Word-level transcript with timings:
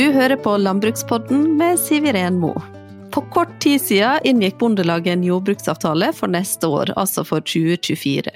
Du 0.00 0.06
hører 0.12 0.36
på 0.40 0.54
Landbrukspodden 0.56 1.42
med 1.58 1.76
Siv 1.76 2.06
Iren 2.08 2.38
Mo. 2.40 2.54
For 3.12 3.26
kort 3.34 3.50
tid 3.60 3.82
siden 3.84 4.24
inngikk 4.24 4.54
Bondelaget 4.56 5.12
en 5.12 5.26
jordbruksavtale 5.26 6.08
for 6.16 6.32
neste 6.32 6.70
år, 6.72 6.94
altså 6.96 7.20
for 7.28 7.44
2024. 7.44 8.32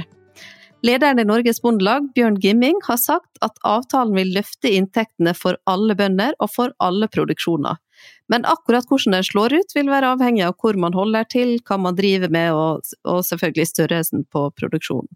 Lederen 0.84 1.22
i 1.22 1.24
Norges 1.24 1.62
Bondelag, 1.64 2.10
Bjørn 2.12 2.36
Gimming, 2.42 2.76
har 2.84 3.00
sagt 3.00 3.40
at 3.40 3.56
avtalen 3.64 4.12
vil 4.12 4.34
løfte 4.36 4.74
inntektene 4.76 5.32
for 5.32 5.56
alle 5.64 5.96
bønder 5.96 6.36
og 6.36 6.52
for 6.52 6.76
alle 6.84 7.08
produksjoner. 7.08 7.80
Men 8.28 8.44
akkurat 8.44 8.84
hvordan 8.84 9.16
den 9.16 9.28
slår 9.32 9.56
ut, 9.56 9.72
vil 9.78 9.88
være 9.88 10.12
avhengig 10.18 10.44
av 10.44 10.58
hvor 10.60 10.76
man 10.76 10.92
holder 10.92 11.32
til, 11.32 11.56
hva 11.64 11.80
man 11.80 11.96
driver 11.96 12.28
med 12.28 12.52
og 12.52 13.24
selvfølgelig 13.24 13.70
størrelsen 13.72 14.28
på 14.28 14.50
produksjonen. 14.60 15.08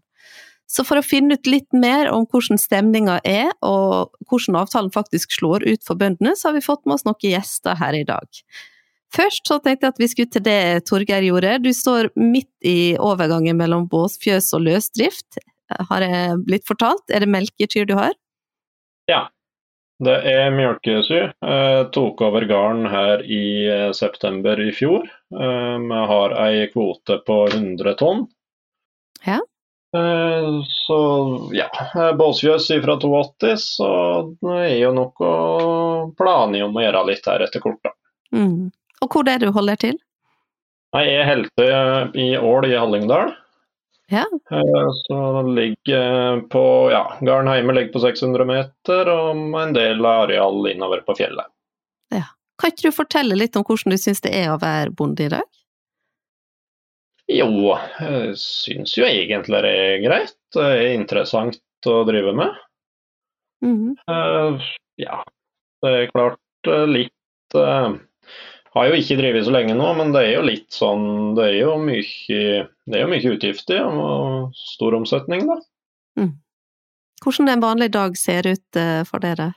Så 0.69 0.85
for 0.85 1.01
å 1.01 1.05
finne 1.05 1.39
ut 1.39 1.49
litt 1.49 1.69
mer 1.73 2.11
om 2.13 2.27
hvordan 2.29 2.59
stemninga 2.61 3.17
er, 3.25 3.49
og 3.65 4.13
hvordan 4.29 4.59
avtalen 4.61 4.91
faktisk 4.93 5.33
slår 5.33 5.65
ut 5.65 5.85
for 5.85 5.97
bøndene, 5.97 6.35
så 6.37 6.49
har 6.49 6.59
vi 6.59 6.65
fått 6.65 6.85
med 6.85 6.99
oss 6.99 7.07
noen 7.07 7.25
gjester 7.25 7.79
her 7.79 7.97
i 7.97 8.05
dag. 8.05 8.27
Først 9.09 9.49
så 9.49 9.57
tenkte 9.57 9.87
jeg 9.87 9.95
at 9.95 10.01
vi 10.03 10.09
skulle 10.11 10.33
til 10.35 10.45
det 10.45 10.61
Torgeir 10.85 11.25
gjorde. 11.25 11.55
Du 11.65 11.71
står 11.73 12.11
midt 12.13 12.51
i 12.61 12.93
overgangen 13.01 13.57
mellom 13.57 13.87
båsfjøs 13.89 14.51
og 14.53 14.67
løsdrift, 14.67 15.41
har 15.89 16.05
jeg 16.05 16.37
blitt 16.45 16.69
fortalt. 16.69 17.09
Er 17.09 17.25
det 17.25 17.33
melkekyr 17.33 17.89
du 17.89 17.95
har? 17.97 18.13
Ja, 19.09 19.25
det 20.05 20.15
er 20.29 20.53
melkekyr. 20.53 21.31
Jeg 21.33 21.87
tok 21.95 22.21
over 22.23 22.45
gården 22.49 22.85
her 22.89 23.25
i 23.25 23.43
eh, 23.67 23.89
september 23.97 24.61
i 24.61 24.69
fjor. 24.75 25.09
Eh, 25.33 25.77
vi 25.89 26.01
har 26.13 26.35
ei 26.45 26.67
kvote 26.71 27.19
på 27.25 27.39
100 27.49 27.97
tonn. 27.99 28.27
Ja. 29.25 29.41
Eh, 29.97 30.49
så 30.85 30.99
ja, 31.55 31.69
båsfjøs 32.17 32.67
fra 32.83 32.95
82, 33.01 33.55
så 33.57 33.89
det 34.41 34.57
er 34.67 34.75
jo 34.83 34.91
noe 34.93 35.31
planer 36.19 36.67
om 36.67 36.77
å 36.77 36.83
gjøre 36.83 37.05
litt 37.09 37.29
her 37.29 37.45
etter 37.45 37.63
kort, 37.63 37.81
da. 37.85 37.95
Mm. 38.35 38.69
Og 39.01 39.09
hvor 39.13 39.25
er 39.25 39.39
det 39.41 39.49
du 39.49 39.55
holder 39.55 39.79
til? 39.81 39.97
Nei, 40.93 41.05
Jeg 41.05 41.25
holder 41.29 42.17
i 42.17 42.31
Ål 42.37 42.67
i 42.69 42.75
Hallingdal. 42.77 43.33
Ja. 44.09 44.25
Eh, 44.51 44.89
så 45.05 45.19
ligger 45.45 46.41
på 46.49 46.63
ja, 46.93 47.03
gården 47.21 47.51
hjemme 47.53 47.75
ligger 47.77 47.93
på 47.93 48.01
600 48.05 48.45
meter, 48.49 49.09
og 49.13 49.61
en 49.61 49.73
del 49.73 50.05
areal 50.05 50.65
innover 50.71 51.05
på 51.05 51.17
fjellet. 51.21 51.49
ja. 52.13 52.27
Kan 52.59 52.73
ikke 52.73 52.89
du 52.89 52.91
fortelle 52.91 53.37
litt 53.39 53.55
om 53.55 53.63
hvordan 53.63 53.93
du 53.93 53.97
syns 54.01 54.19
det 54.19 54.33
er 54.35 54.49
å 54.51 54.59
være 54.59 54.91
bonde 54.91 55.23
i 55.23 55.31
dag? 55.31 55.45
Jo, 57.29 57.49
jeg 58.01 58.33
syns 58.41 58.95
jo 58.97 59.05
egentlig 59.05 59.61
det 59.61 59.71
er 59.77 60.01
greit. 60.01 60.35
Det 60.55 60.65
er 60.65 60.95
interessant 60.95 61.59
å 61.87 62.01
drive 62.07 62.33
med. 62.37 62.57
Mm. 63.63 63.95
Uh, 64.09 64.61
ja, 64.97 65.19
det 65.83 65.91
er 65.91 66.11
klart 66.13 66.69
eh, 66.71 66.85
litt 66.87 67.55
uh, 67.59 67.91
Har 68.71 68.87
jo 68.87 68.95
ikke 68.95 69.17
drevet 69.19 69.43
så 69.43 69.51
lenge 69.51 69.75
nå, 69.75 69.89
men 69.99 70.13
det 70.15 70.21
er 70.23 70.31
jo 70.37 70.45
litt 70.47 70.69
sånn 70.71 71.35
Det 71.35 71.43
er 71.49 71.57
jo 71.57 71.73
mye, 71.83 72.05
det 72.31 72.95
er 72.95 73.03
jo 73.03 73.09
mye 73.11 73.33
utgifter 73.33 73.83
og 73.83 74.55
stor 74.55 74.95
omsetning, 74.95 75.43
da. 75.51 75.59
Mm. 76.21 76.31
Hvordan 77.19 77.51
en 77.51 77.65
vanlig 77.65 77.91
dag 77.97 78.15
ser 78.19 78.47
ut 78.47 78.79
uh, 78.79 79.03
for 79.07 79.19
dere? 79.27 79.51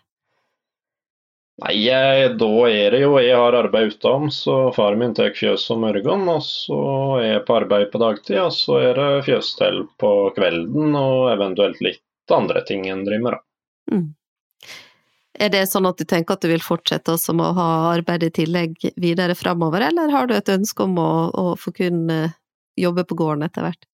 Nei, 1.62 1.76
jeg, 1.84 2.30
da 2.40 2.48
er 2.66 2.94
det 2.94 3.00
jo 3.04 3.12
Jeg 3.22 3.36
har 3.38 3.54
arbeid 3.54 3.92
utom, 3.94 4.30
så 4.34 4.72
far 4.74 4.96
min 4.98 5.12
tar 5.14 5.30
fjøs 5.36 5.68
om 5.70 5.84
morgenen. 5.86 6.26
Og 6.32 6.42
så 6.42 6.78
er 7.20 7.28
jeg 7.36 7.44
på 7.46 7.58
arbeid 7.60 7.92
på 7.92 8.00
dagtid, 8.02 8.40
og 8.42 8.54
så 8.56 8.80
er 8.82 8.98
det 8.98 9.26
fjøsstell 9.28 9.84
på 10.02 10.10
kvelden 10.34 10.96
og 10.98 11.28
eventuelt 11.36 11.78
litt 11.84 12.02
andre 12.32 12.64
ting 12.66 12.88
en 12.90 13.04
driver 13.06 13.22
med, 13.22 13.36
da. 13.36 13.94
Mm. 13.94 14.10
Er 15.42 15.50
det 15.50 15.62
sånn 15.70 15.86
at 15.88 15.98
du 15.98 16.04
tenker 16.06 16.36
at 16.36 16.44
du 16.44 16.50
vil 16.50 16.62
fortsette 16.62 17.14
også 17.14 17.34
med 17.36 17.50
å 17.50 17.56
ha 17.56 17.68
arbeid 17.92 18.26
i 18.26 18.32
tillegg 18.34 18.90
videre 19.00 19.34
framover, 19.38 19.84
eller 19.88 20.12
har 20.12 20.28
du 20.28 20.34
et 20.36 20.50
ønske 20.52 20.84
om 20.84 20.98
å, 21.00 21.12
å 21.30 21.46
få 21.58 21.72
kunne 21.76 22.34
jobbe 22.78 23.04
på 23.08 23.16
gården 23.18 23.46
etter 23.46 23.66
hvert? 23.66 23.86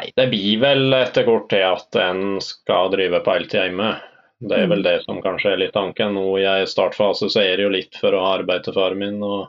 Nei, 0.00 0.10
det 0.16 0.26
blir 0.32 0.60
vel 0.60 0.92
etter 0.96 1.24
kort 1.26 1.48
til 1.52 1.64
at 1.64 1.96
en 2.00 2.38
skal 2.44 2.92
drive 2.92 3.22
på 3.24 3.34
heltid 3.34 3.62
hjemme. 3.62 3.90
Det 4.38 4.56
er 4.60 4.66
vel 4.68 4.82
det 4.84 4.98
som 5.06 5.22
kanskje 5.24 5.54
er 5.54 5.60
litt 5.62 5.74
tanken. 5.76 6.16
Nå 6.16 6.24
i 6.40 6.44
en 6.44 6.68
startfase 6.68 7.30
så 7.32 7.40
er 7.40 7.56
det 7.56 7.66
jo 7.66 7.72
litt 7.72 7.96
for 7.96 8.12
å 8.12 8.22
ha 8.24 8.34
arbeid 8.36 8.66
til 8.66 8.76
faren 8.76 9.00
min, 9.00 9.22
og 9.24 9.48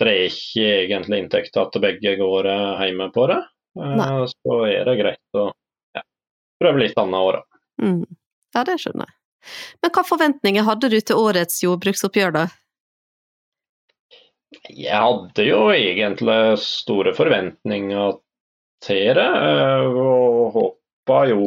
det 0.00 0.10
er 0.10 0.24
ikke 0.28 0.66
egentlig 0.82 1.20
inntekt 1.22 1.56
at 1.56 1.78
begge 1.80 2.16
går 2.20 2.50
hjemme 2.84 3.08
på 3.14 3.24
det. 3.32 3.40
Nei. 3.76 4.10
Så 4.32 4.58
er 4.68 4.84
det 4.88 4.96
greit 5.00 5.38
å 5.40 5.46
ja, 5.96 6.02
prøve 6.60 6.84
litt 6.84 7.00
annet 7.00 7.28
år, 7.28 7.40
da. 7.40 7.62
Mm. 7.86 8.04
Ja, 8.56 8.64
det 8.64 8.78
skjønner 8.80 9.08
jeg. 9.08 9.16
Men 9.84 9.92
hva 9.94 10.04
forventninger 10.06 10.66
hadde 10.66 10.90
du 10.92 11.00
til 11.00 11.20
årets 11.20 11.58
jordbruksoppgjør, 11.64 12.36
da? 12.36 12.46
Jeg 14.72 14.96
hadde 14.96 15.44
jo 15.44 15.66
egentlig 15.74 16.38
store 16.62 17.12
forventninger 17.16 18.16
til 18.84 19.10
det, 19.18 19.26
eh, 19.26 19.86
og 19.86 20.56
håpa 20.56 21.20
jo 21.30 21.42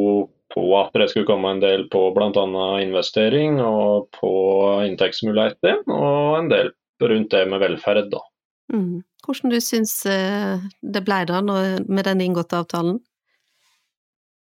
på 0.54 0.64
at 0.78 0.96
det 0.98 1.10
skulle 1.10 1.28
komme 1.28 1.54
en 1.54 1.62
del 1.62 1.86
på 1.92 2.08
bl.a. 2.16 2.56
investering 2.82 3.60
og 3.62 4.10
på 4.16 4.32
inntektsmuligheter, 4.88 5.84
og 5.86 6.38
en 6.38 6.50
del 6.52 6.72
rundt 7.00 7.30
det 7.32 7.46
med 7.48 7.62
velferd, 7.62 8.10
da. 8.12 8.20
Mm. 8.72 9.02
Hvordan 9.24 9.52
du 9.52 9.60
syns 9.62 9.94
eh, 10.08 10.62
det 10.80 11.02
ble 11.06 11.22
da, 11.28 11.40
med 11.42 12.04
den 12.06 12.22
inngåtte 12.24 12.60
avtalen? 12.60 12.98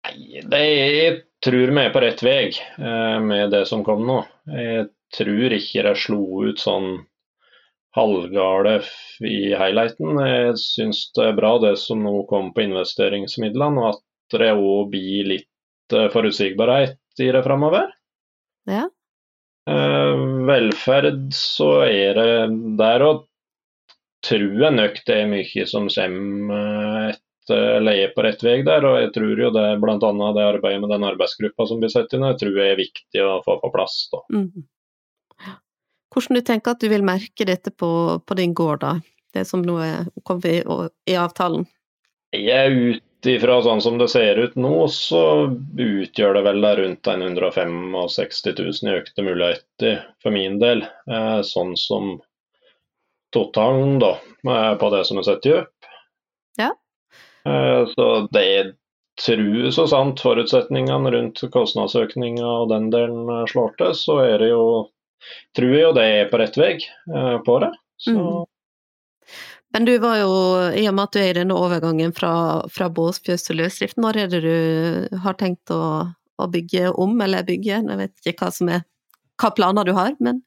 Nei, 0.08 0.42
det 0.48 0.62
jeg 0.64 1.16
tror 1.44 1.72
vi 1.74 1.82
er 1.84 1.92
på 1.94 2.02
rett 2.02 2.22
vei 2.24 2.48
eh, 2.48 3.18
med 3.24 3.52
det 3.54 3.64
som 3.70 3.84
kom 3.86 4.06
nå. 4.06 4.22
Jeg 4.50 4.88
tror 5.16 5.54
ikke 5.56 5.84
det 5.86 5.94
slo 6.00 6.22
ut 6.48 6.60
sånn 6.62 6.90
halvgale 7.96 8.78
i 9.24 9.54
highlighten. 9.56 10.18
Jeg 10.22 10.56
syns 10.62 11.06
det 11.16 11.30
er 11.30 11.38
bra 11.38 11.56
det 11.62 11.76
som 11.80 12.02
nå 12.04 12.20
kom 12.30 12.52
på 12.54 12.66
investeringsmidlene, 12.66 13.82
og 13.82 13.96
at 13.96 14.38
det 14.38 14.52
òg 14.54 14.90
blir 14.92 15.30
litt 15.32 15.48
eh, 15.96 16.08
forutsigbarhet 16.12 17.22
i 17.22 17.30
det 17.34 17.42
framover. 17.46 17.90
Ja. 18.68 18.86
Eh, 19.68 20.26
velferd 20.48 21.28
så 21.36 21.72
er 21.86 22.18
det 22.18 22.76
der 22.80 23.04
òg 23.06 23.24
tror 24.26 24.62
jeg 24.64 24.74
nok 24.74 24.96
det 25.06 25.14
er 25.14 25.30
mye 25.30 25.64
som 25.70 25.86
kommer 25.92 27.16
eller 27.48 27.92
er 27.92 28.10
på 28.12 28.24
rett 28.24 28.42
vei 28.44 28.58
der. 28.66 28.84
og 28.84 28.98
Jeg 29.00 29.12
tror 29.14 29.40
jo 29.40 29.50
det 29.54 29.66
bl.a. 29.80 29.98
det 30.36 30.44
arbeidet 30.44 30.80
med 30.82 30.90
den 30.92 31.06
arbeidsgruppa 31.08 31.66
som 31.68 31.80
blir 31.80 31.92
satt 31.92 32.12
inn, 32.12 32.26
jeg 32.26 32.40
tror 32.42 32.58
jeg 32.60 32.74
er 32.74 32.80
viktig 32.80 33.22
å 33.24 33.38
få 33.46 33.56
på 33.62 33.70
plass. 33.72 34.02
da. 34.12 34.20
Mm. 34.34 34.66
Hvordan 36.12 36.38
du 36.38 36.44
tenker 36.44 36.74
at 36.74 36.82
du 36.82 36.88
vil 36.92 37.04
merke 37.06 37.46
dette 37.48 37.72
på, 37.72 37.90
på 38.24 38.38
din 38.38 38.54
gård, 38.56 38.82
da? 38.84 38.98
Det 39.34 39.44
som 39.48 39.62
nå 39.64 39.76
er 39.84 40.08
kommet 40.28 40.48
i, 40.48 40.60
i 41.12 41.16
avtalen? 41.20 41.66
Jeg 42.36 43.00
Ut 43.18 43.26
ifra 43.26 43.56
sånn 43.62 43.80
som 43.82 43.96
det 43.98 44.08
ser 44.12 44.38
ut 44.38 44.54
nå, 44.54 44.86
så 44.94 45.50
utgjør 45.74 46.36
det 46.38 46.42
vel 46.46 46.66
rundt 46.80 47.06
165 47.06 47.72
000 47.90 48.90
i 48.90 48.94
økte 48.94 49.24
muligheter 49.26 49.96
for 50.22 50.34
min 50.34 50.60
del. 50.62 50.84
Eh, 51.10 51.40
sånn 51.42 51.74
som 51.76 52.20
totalen, 53.34 53.98
da, 53.98 54.14
på 54.78 54.90
det 54.94 55.02
som 55.04 55.18
er 55.18 55.26
satt 55.26 55.48
i 55.50 55.56
opp. 55.58 55.90
Ja. 56.58 56.70
Så 57.90 58.06
det 58.32 58.76
tror 59.24 59.70
så 59.74 59.86
sant 59.90 60.20
forutsetningene 60.22 61.10
rundt 61.10 61.42
kostnadsøkninga 61.52 62.46
og 62.46 62.70
den 62.72 62.88
delen 62.94 63.28
slår 63.50 63.74
til, 63.80 63.94
så 63.98 64.18
er 64.24 64.38
det 64.42 64.52
jo 64.52 64.64
tror 65.56 65.74
jeg 65.74 65.82
jo 65.82 65.94
det 65.96 66.06
er 66.14 66.30
på 66.30 66.40
rett 66.40 66.58
vei 66.60 66.74
på 67.46 67.58
det. 67.64 67.72
Så. 67.98 68.14
Mm. 68.14 68.47
Men 69.76 69.84
du 69.84 69.98
var 70.00 70.16
jo, 70.22 70.32
i 70.72 70.86
og 70.88 70.94
med 70.96 71.04
at 71.04 71.14
du 71.14 71.20
er 71.20 71.32
i 71.32 71.38
denne 71.42 71.56
overgangen 71.56 72.14
fra, 72.16 72.32
fra 72.72 72.88
båsfjøs 72.92 73.44
til 73.46 73.60
løsdrift, 73.60 73.98
når 74.00 74.22
er 74.22 74.30
det 74.32 74.40
du 74.46 75.18
har 75.24 75.36
tenkt 75.40 75.72
å, 75.74 76.08
å, 76.40 76.48
bygge 76.48 76.92
om, 76.96 77.18
eller 77.20 77.46
bygge? 77.46 77.82
Jeg 77.84 78.00
vet 78.00 78.32
ikke 78.32 78.46
hva 78.46 78.54
som 78.54 78.70
er 78.72 78.86
hva 79.38 79.52
planer 79.54 79.86
du 79.86 79.92
har, 79.96 80.14
men 80.24 80.42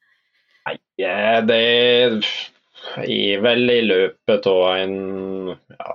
Nei, 0.67 0.75
det 0.99 1.09
er 1.09 2.19
vel 3.41 3.73
i 3.73 3.81
løpet 3.85 4.47
av 4.49 4.61
en 4.75 4.97
ja, 5.53 5.93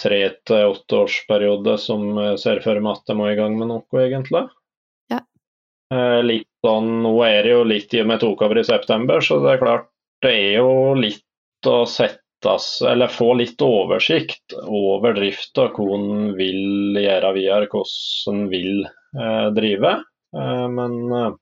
tre 0.00 0.20
til 0.48 0.72
åtte 0.72 1.02
årsperiode 1.04 1.76
som 1.82 2.06
ser 2.40 2.62
for 2.64 2.80
meg 2.82 2.98
at 2.98 3.12
jeg 3.12 3.18
må 3.18 3.28
i 3.30 3.36
gang 3.38 3.58
med 3.58 3.70
noe, 3.70 4.02
egentlig. 4.02 4.44
Ja. 5.12 5.20
Litt 6.26 6.50
sånn, 6.64 6.90
Nå 7.04 7.14
er 7.26 7.46
det 7.46 7.54
jo 7.54 7.62
litt 7.68 7.94
i 7.94 8.02
og 8.02 8.10
med 8.10 8.24
tok 8.24 8.42
over 8.46 8.62
i 8.62 8.66
september, 8.66 9.22
så 9.22 9.38
det 9.44 9.54
er 9.54 9.62
klart 9.62 9.90
det 10.24 10.32
er 10.32 10.62
jo 10.62 10.94
litt 10.96 11.23
å 11.70 13.08
få 13.10 13.28
litt 13.38 13.62
oversikt 13.62 14.54
over 14.64 15.14
drifta, 15.16 15.68
hva 15.74 15.96
en 15.96 16.34
vil 16.38 16.98
gjøre 17.00 17.32
videre, 17.36 17.68
hvordan 17.70 18.34
en 18.34 18.50
vil 18.52 18.84
eh, 18.84 19.48
drive. 19.56 19.94
Eh, 20.36 20.66
men 20.74 20.98
eh, 21.12 21.32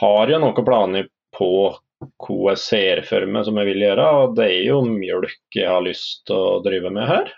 har 0.00 0.32
jo 0.32 0.40
noen 0.42 0.64
planer 0.64 1.10
på 1.36 1.50
hva 1.98 2.52
jeg 2.52 2.62
ser 2.62 3.02
for 3.08 3.26
meg 3.26 3.44
som 3.48 3.58
jeg 3.58 3.72
vil 3.72 3.84
gjøre, 3.88 4.08
og 4.22 4.36
det 4.38 4.46
er 4.46 4.64
jo 4.68 4.80
mjølk 4.86 5.58
jeg 5.58 5.68
har 5.68 5.82
lyst 5.82 6.24
til 6.30 6.38
å 6.38 6.58
drive 6.62 6.92
med 6.94 7.08
her. 7.10 7.32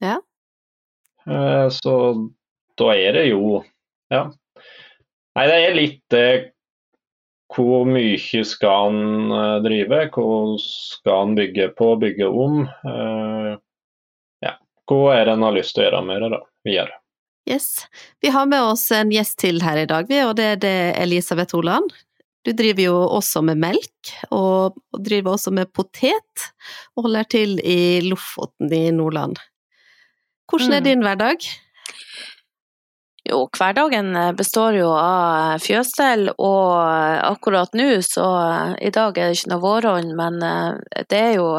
Ja. 0.00 0.16
Så 1.74 1.92
da 2.80 2.92
er 2.94 3.18
det 3.18 3.26
jo 3.28 3.58
Ja. 4.08 4.30
Nei, 5.36 5.44
det 5.44 5.56
er 5.60 5.74
litt 5.76 5.98
det 6.10 6.28
hvor 7.54 7.86
mye 7.88 8.44
skal 8.44 8.84
han 8.84 9.32
eh, 9.32 9.56
drive, 9.64 10.02
hvor 10.14 10.56
skal 10.62 11.22
han 11.22 11.36
bygge 11.38 11.70
på, 11.78 11.92
bygge 12.02 12.28
om? 12.28 12.62
Eh, 12.66 13.52
ja, 14.44 14.54
hva 14.90 15.04
er 15.16 15.24
det 15.24 15.36
han 15.36 15.46
har 15.46 15.56
lyst 15.56 15.76
til 15.76 15.84
å 15.84 15.88
gjøre 15.88 16.02
med 16.08 16.24
det 16.24 16.32
da, 16.36 16.42
videre? 16.68 16.98
Yes. 17.48 17.86
Vi 18.20 18.28
har 18.28 18.44
med 18.50 18.60
oss 18.74 18.90
en 18.92 19.12
gjest 19.12 19.38
til 19.40 19.62
her 19.64 19.80
i 19.80 19.88
dag, 19.88 20.10
og 20.26 20.34
det 20.36 20.50
er 20.52 20.60
det 20.60 20.78
Elisabeth 21.00 21.56
Holand. 21.56 21.94
Du 22.44 22.52
driver 22.56 22.84
jo 22.84 22.98
også 23.16 23.40
med 23.44 23.60
melk, 23.60 24.12
og 24.32 24.76
driver 25.04 25.34
også 25.34 25.52
med 25.56 25.72
potet, 25.72 26.50
og 26.96 27.08
holder 27.08 27.30
til 27.32 27.56
i 27.64 28.00
Lofoten 28.04 28.72
i 28.72 28.90
Nordland. 28.94 29.40
Hvordan 30.48 30.76
er 30.76 30.84
mm. 30.84 30.86
din 30.86 31.04
hverdag? 31.04 31.48
Jo, 33.28 33.42
hverdagen 33.52 34.16
eh, 34.16 34.32
består 34.32 34.76
jo 34.78 34.88
av 34.96 35.52
eh, 35.52 35.58
fjøsstell, 35.60 36.30
og 36.40 36.68
eh, 36.80 37.18
akkurat 37.28 37.74
nå, 37.76 37.88
så 38.04 38.26
i 38.80 38.88
dag 38.94 39.18
er 39.18 39.28
det 39.28 39.36
ikke 39.36 39.50
noe 39.52 39.64
våronn, 39.64 40.14
men 40.16 40.38
det 41.10 41.18
er 41.18 41.34
jo 41.36 41.50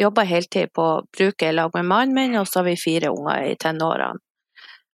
jobber 0.00 0.28
heltid 0.28 0.72
på 0.76 0.86
bruket 1.12 1.50
i 1.50 1.56
lag 1.58 1.74
med 1.76 1.90
mannen 1.90 2.16
min, 2.16 2.38
og 2.40 2.48
så 2.48 2.62
har 2.62 2.70
vi 2.70 2.80
fire 2.80 3.12
unger 3.12 3.50
i 3.50 3.58
tenårene. 3.60 4.22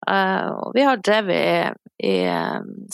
Og 0.09 0.71
vi 0.73 0.81
har 0.87 1.01
drevet 1.03 1.35
i, 1.35 2.07
i 2.07 2.13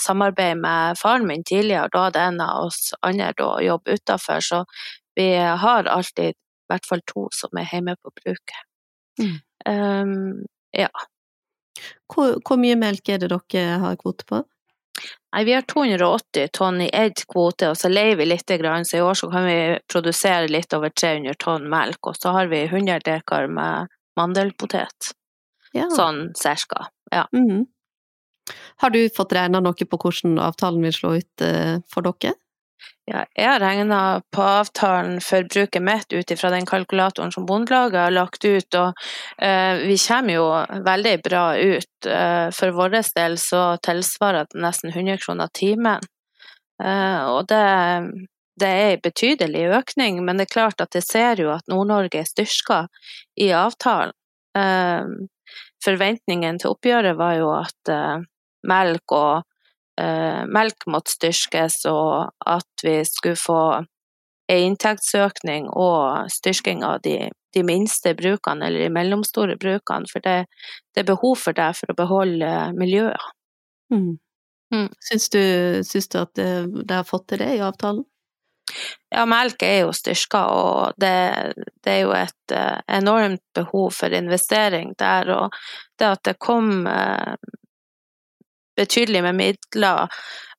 samarbeid 0.01 0.57
med 0.59 0.97
faren 0.99 1.27
min 1.29 1.45
tidligere, 1.45 1.87
da 1.93 2.07
hadde 2.07 2.23
en 2.31 2.41
av 2.43 2.65
oss 2.65 2.89
andre 3.05 3.29
da 3.37 3.51
jobb 3.63 3.93
utafor, 3.93 4.41
så 4.43 4.63
vi 5.15 5.29
har 5.37 5.87
alltid 5.87 6.33
i 6.33 6.73
hvert 6.73 6.89
fall 6.89 7.05
to 7.07 7.27
som 7.31 7.61
er 7.61 7.69
hjemme 7.71 7.95
på 8.01 8.11
bruket. 8.17 8.65
Mm. 9.21 9.37
Um, 9.69 10.47
ja. 10.75 10.89
Hvor, 12.11 12.37
hvor, 12.45 12.59
mye 12.61 12.75
melk 12.79 13.09
er 13.09 13.21
det 13.23 13.31
dere 13.31 13.79
har 13.81 13.97
kvote 13.99 14.27
på? 14.29 14.41
Nei, 15.35 15.43
Vi 15.43 15.53
har 15.53 15.65
280 15.67 16.47
tonn 16.55 16.79
i 16.81 16.89
ett 16.93 17.25
kvote, 17.27 17.73
og 17.73 17.77
så 17.77 17.89
leier 17.91 18.15
vi 18.15 18.29
litt, 18.29 18.47
så 18.47 18.97
i 18.97 19.03
år 19.03 19.13
så 19.19 19.29
kan 19.31 19.45
vi 19.45 19.57
produsere 19.91 20.47
litt 20.47 20.73
over 20.73 20.89
300 20.89 21.35
tonn 21.39 21.69
melk. 21.69 21.99
Og 22.07 22.15
så 22.15 22.31
har 22.31 22.47
vi 22.47 22.63
100 22.63 22.99
dekar 23.03 23.47
med 23.47 23.91
mandelpotet. 24.15 25.11
Ja. 25.73 25.89
Sånn 25.91 26.31
cirka. 26.39 26.87
Ja. 27.11 27.27
Mm 27.33 27.49
-hmm. 27.49 27.65
Har 28.77 28.89
du 28.89 29.09
fått 29.09 29.33
regna 29.33 29.59
noe 29.59 29.85
på 29.85 29.97
hvordan 29.97 30.39
avtalen 30.39 30.81
vil 30.81 30.93
slå 30.93 31.15
ut 31.17 31.41
eh, 31.41 31.79
for 31.91 32.01
dere? 32.01 32.33
Ja, 33.05 33.21
jeg 33.37 33.59
regna 33.61 33.99
på 34.33 34.41
avtalen 34.41 35.19
for 35.21 35.45
bruket 35.45 35.83
mitt 35.85 36.13
ut 36.13 36.31
ifra 36.33 36.49
den 36.49 36.65
kalkulatoren 36.65 37.31
som 37.31 37.45
Bondelaget 37.45 37.99
har 38.01 38.15
lagt 38.15 38.45
ut, 38.45 38.77
og 38.79 38.97
eh, 39.37 39.83
vi 39.85 39.97
kommer 40.01 40.33
jo 40.33 40.47
veldig 40.87 41.13
bra 41.27 41.43
ut. 41.53 42.09
Eh, 42.09 42.47
for 42.57 42.73
vår 42.73 42.97
del 43.15 43.37
så 43.41 43.63
tilsvarer 43.85 44.49
det 44.49 44.63
nesten 44.65 44.89
100 44.89 45.21
kroner 45.21 45.53
timen. 45.53 46.01
Eh, 46.81 47.21
og 47.29 47.45
det, 47.53 47.61
det 48.57 48.73
er 48.73 48.95
en 48.95 49.05
betydelig 49.05 49.67
økning, 49.77 50.23
men 50.25 50.41
det 50.41 50.49
er 50.49 50.55
klart 50.57 50.81
at 50.81 50.97
jeg 50.97 51.05
ser 51.05 51.45
jo 51.45 51.53
at 51.53 51.69
Nord-Norge 51.69 52.23
er 52.23 52.29
styrka 52.29 52.87
i 53.37 53.51
avtalen. 53.53 54.17
Forventningen 55.83 56.57
til 56.57 56.71
oppgjøret 56.71 57.17
var 57.19 57.35
jo 57.37 57.49
at 57.53 57.95
melk 58.65 59.15
og 59.15 59.33
eh, 59.37 59.51
melk 59.95 60.83
måtte 60.91 61.13
styrkes, 61.13 61.77
og 61.87 62.31
at 62.45 62.83
vi 62.83 62.97
skulle 63.07 63.39
få 63.39 63.59
en 64.47 64.65
inntektsøkning 64.67 65.69
og 65.73 66.29
styrking 66.31 66.83
av 66.85 66.99
de, 67.05 67.29
de, 67.55 67.63
minste 67.65 68.13
brukene, 68.17 68.67
eller 68.67 68.85
de 68.85 68.91
mellomstore 68.93 69.57
brukene. 69.61 70.09
For 70.11 70.23
det, 70.25 70.45
det, 70.93 71.03
er 71.03 71.09
behov 71.09 71.37
for 71.41 71.57
det 71.57 71.71
for 71.79 71.91
å 71.91 71.97
beholde 71.97 72.51
miljøet. 72.77 73.31
Mm. 73.93 74.17
Mm. 74.73 74.89
Syns, 75.09 75.29
du, 75.33 75.41
syns, 75.85 76.09
du, 76.09 76.19
at 76.21 76.35
det, 76.35 76.91
har 76.91 77.07
fått 77.07 77.29
til 77.31 77.41
det 77.41 77.55
i 77.57 77.63
avtalen? 77.63 78.03
Ja, 79.13 79.23
melk 79.29 79.61
er 79.63 79.85
jo 79.85 79.91
styrka, 79.93 80.41
og 80.51 80.97
det, 80.99 81.13
det, 81.85 81.91
er 81.91 81.99
jo 82.01 82.15
et 82.17 82.53
uh, 82.53 82.81
enormt 82.91 83.43
behov 83.55 83.93
for 83.93 84.13
investering 84.13 84.95
der. 84.99 85.29
Og 85.37 85.59
det 85.99 86.09
at 86.09 86.23
det 86.25 86.35
kom 86.41 86.89
uh, 86.89 87.37
betydelig 88.77 89.23
med 89.25 89.37
midler 89.39 90.11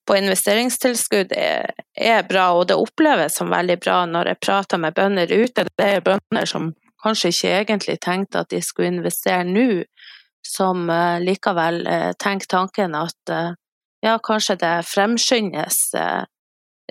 på 0.07 0.15
investeringstilskudd 0.15 1.33
er, 1.35 1.73
er, 1.93 2.23
bra, 2.27 2.49
og 2.55 2.69
det 2.69 2.77
oppleves 2.79 3.35
som 3.37 3.51
veldig 3.51 3.77
bra 3.83 4.01
når 4.07 4.31
jeg 4.31 4.43
prater 4.45 4.81
med 4.81 4.95
bønder 4.95 5.31
ute. 5.31 5.67
Det 5.67 5.87
er 5.87 6.05
bønder 6.05 6.47
som 6.47 6.71
kanskje 7.03 7.33
ikke 7.33 7.53
egentlig 7.57 7.97
tenkte 8.03 8.43
at 8.43 8.51
de 8.53 8.61
skulle 8.63 8.93
investere 8.95 9.43
nå, 9.47 9.83
som 10.47 10.87
uh, 10.87 11.19
likevel 11.19 11.81
uh, 11.83 12.11
tenker 12.19 12.47
tanken 12.53 12.95
at 12.95 13.33
uh, 13.33 13.51
ja, 14.05 14.15
kanskje 14.23 14.55
det 14.61 14.75
fremskyndes 14.87 15.81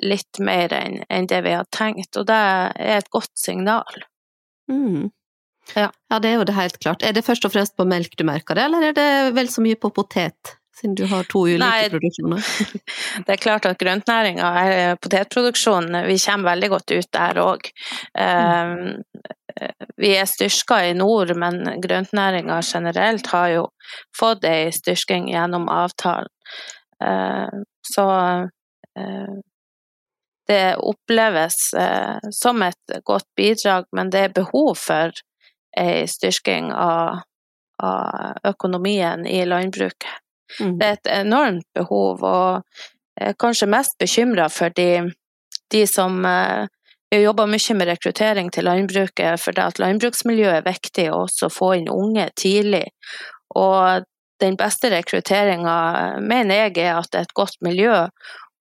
litt 0.03 0.41
mer 0.43 0.73
enn 0.75 0.99
en 1.09 1.29
det 1.31 1.39
vi 1.47 1.53
har 1.55 1.65
tenkt, 1.73 2.19
og 2.19 2.27
det 2.29 2.37
er 2.37 2.99
et 2.99 3.09
godt 3.15 3.31
signal. 3.39 4.03
Mm. 4.69 5.07
Ja. 5.75 5.89
ja. 6.11 6.19
det 6.19 6.33
er 6.33 6.41
jo 6.41 6.47
det 6.51 6.57
helt 6.59 6.79
klart. 6.83 7.07
Er 7.07 7.15
det 7.17 7.25
først 7.25 7.47
og 7.47 7.55
fremst 7.55 7.77
på 7.79 7.87
melk 7.89 8.19
du 8.19 8.27
merker 8.29 8.59
det, 8.59 8.67
eller 8.67 8.91
er 8.91 8.97
det 8.99 9.09
vel 9.39 9.49
så 9.49 9.65
mye 9.65 9.79
på 9.81 9.93
potet? 9.95 10.57
Siden 10.77 10.95
du 10.99 11.05
har 11.11 11.25
to 11.31 11.47
ulike 11.47 11.65
Nei, 11.65 11.89
produksjoner? 11.93 12.51
Det 13.27 13.35
er 13.37 13.41
klart 13.41 13.69
at 13.69 13.81
grøntnæringa, 13.81 14.51
potetproduksjon, 15.03 15.91
vi 16.07 16.19
kommer 16.21 16.53
veldig 16.53 16.71
godt 16.75 16.95
ut 16.97 17.11
der 17.17 17.41
òg. 17.43 17.71
Mm. 18.19 19.03
Vi 19.97 20.11
er 20.13 20.29
styrka 20.29 20.83
i 20.85 20.93
nord, 20.97 21.33
men 21.41 21.81
grøntnæringa 21.81 22.61
generelt 22.67 23.31
har 23.33 23.49
jo 23.55 23.65
fått 24.17 24.45
ei 24.45 24.69
styrking 24.75 25.31
gjennom 25.33 25.71
avtalen. 25.73 26.29
Så 27.95 28.11
eh, 28.99 29.35
det 30.47 30.77
oppleves 30.77 31.75
eh, 31.75 32.19
som 32.31 32.63
et 32.63 32.99
godt 33.05 33.29
bidrag, 33.37 33.85
men 33.93 34.11
det 34.11 34.21
er 34.21 34.37
behov 34.37 34.75
for 34.79 35.15
ei 35.77 36.07
styrking 36.09 36.71
av, 36.73 37.23
av 37.83 38.47
økonomien 38.53 39.27
i 39.27 39.43
landbruket. 39.47 40.26
Mm. 40.61 40.79
Det 40.79 40.87
er 40.87 40.99
et 40.99 41.13
enormt 41.21 41.67
behov, 41.75 42.23
og 42.23 42.63
er 43.21 43.37
kanskje 43.41 43.69
mest 43.71 43.97
bekymra 43.99 44.49
for 44.53 44.75
de, 44.77 45.11
de 45.73 45.85
som 45.89 46.25
eh, 46.29 46.67
vi 47.11 47.23
jobba 47.23 47.47
mye 47.47 47.75
med 47.79 47.89
rekruttering 47.89 48.51
til 48.51 48.67
landbruket, 48.67 49.41
for 49.41 49.55
det 49.55 49.63
at 49.63 49.79
landbruksmiljøet 49.79 50.61
er 50.61 50.67
viktig 50.67 51.07
å 51.15 51.27
få 51.53 51.73
inn 51.79 51.89
unge 51.93 52.29
tidlig. 52.37 52.89
Og 53.55 54.07
den 54.43 54.57
beste 54.59 54.91
rekrutteringa 54.93 55.77
mener 56.21 56.67
jeg 56.67 56.83
er 56.83 56.99
at 56.99 57.13
det 57.13 57.21
er 57.21 57.29
et 57.29 57.39
godt 57.39 57.57
miljø, 57.65 58.09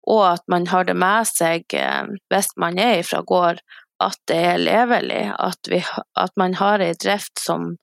og 0.05 0.21
at 0.29 0.45
man 0.47 0.67
har 0.69 0.85
det 0.85 0.95
med 0.97 1.27
seg 1.27 1.73
eh, 1.73 2.05
hvis 2.29 2.53
man 2.61 2.77
er 2.79 3.01
fra 3.03 3.23
gård, 3.25 3.59
at 4.03 4.19
det 4.29 4.37
er 4.53 4.61
levelig. 4.61 5.23
At, 5.39 5.59
vi, 5.71 5.81
at 6.19 6.33
man 6.37 6.55
har 6.59 6.83
ei 6.83 6.93
drift 7.01 7.39
som 7.41 7.73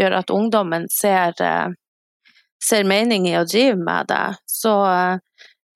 gjør 0.00 0.18
at 0.20 0.32
ungdommen 0.34 0.88
ser 0.92 1.32
eh, 1.40 1.72
ser 2.64 2.86
mening 2.88 3.28
i 3.28 3.38
å 3.38 3.46
drive 3.48 3.78
med 3.80 4.10
det. 4.10 4.36
Så, 4.46 4.74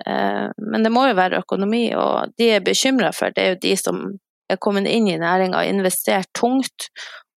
eh, 0.07 0.49
men 0.57 0.87
det 0.87 0.93
må 0.93 1.07
jo 1.09 1.19
være 1.19 1.41
økonomi, 1.45 1.87
og 1.97 2.35
de 2.39 2.51
er 2.57 2.65
bekymra 2.65 3.13
for, 3.17 3.35
det 3.35 3.43
er 3.43 3.55
jo 3.55 3.63
de 3.65 3.75
som 3.81 4.05
er 4.51 4.61
kommet 4.61 4.89
inn 4.91 5.09
i 5.09 5.19
næringa 5.21 5.63
og 5.63 5.71
investert 5.71 6.29
tungt, 6.37 6.91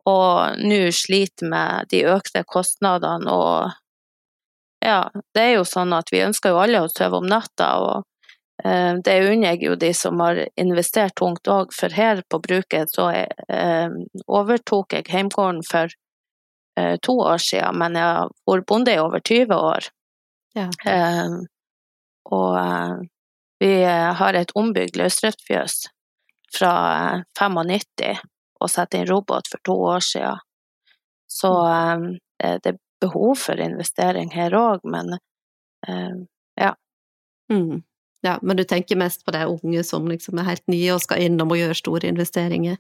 og 0.08 0.60
nå 0.63 0.88
sliter 0.96 1.50
med 1.51 1.89
de 1.92 2.06
økte 2.08 2.46
kostnadene 2.48 3.32
og 3.32 3.75
ja, 4.86 5.10
det 5.34 5.42
er 5.42 5.54
jo 5.58 5.66
sånn 5.66 5.92
at 5.98 6.12
vi 6.13 6.22
ønsker 6.24 6.54
jo 6.54 6.62
alle 6.62 6.84
å 6.86 6.92
sove 6.92 7.20
om 7.20 7.25
natta, 7.27 7.70
og 7.82 8.63
eh, 8.63 8.94
det 9.04 9.16
unner 9.25 9.56
jeg 9.56 9.66
jo 9.66 9.77
de 9.80 9.89
som 9.98 10.22
har 10.22 10.44
investert 10.56 11.18
tungt 11.18 11.50
òg, 11.50 11.74
for 11.75 11.94
her 11.94 12.22
på 12.30 12.39
bruket 12.44 12.94
så 12.94 13.10
eh, 13.12 13.89
overtok 14.27 15.00
jeg 15.00 15.10
heimgården 15.12 15.63
for 15.68 15.92
to 17.01 17.13
år 17.25 17.41
siden, 17.41 17.77
men 17.81 17.98
jeg 17.98 18.05
har 18.05 18.31
vært 18.48 18.67
bonde 18.69 18.93
i 18.93 19.01
over 19.01 19.24
20 19.24 19.53
år. 19.55 19.88
Ja. 20.57 20.67
Eh, 20.86 21.38
og 22.31 22.57
eh, 22.60 22.96
vi 23.60 23.72
har 24.22 24.38
et 24.38 24.53
ombygd 24.57 25.00
løsdriftsfjøs 25.00 25.77
fra 26.57 26.74
95 27.39 28.22
og 28.62 28.72
satte 28.72 29.00
inn 29.00 29.10
robot 29.10 29.50
for 29.50 29.63
to 29.65 29.77
år 29.96 30.05
siden. 30.05 30.43
Så 31.27 31.50
mm. 31.51 32.05
det 32.63 32.72
er 32.72 32.77
behov 33.01 33.36
for 33.41 33.60
investering 33.62 34.31
her 34.34 34.53
òg, 34.57 34.86
men 34.88 35.17
ja. 36.57 36.72
Mm. 37.51 37.81
Ja, 38.25 38.39
men 38.41 38.57
du 38.57 38.63
tenker 38.63 38.98
mest 38.98 39.25
på 39.25 39.34
de 39.36 39.43
unge 39.46 39.84
som 39.84 40.07
liksom 40.10 40.39
er 40.39 40.50
helt 40.50 40.65
nye 40.72 40.96
og 40.96 41.03
skal 41.03 41.22
inn 41.25 41.41
og 41.41 41.57
gjøre 41.57 41.77
store 41.77 42.10
investeringer? 42.10 42.79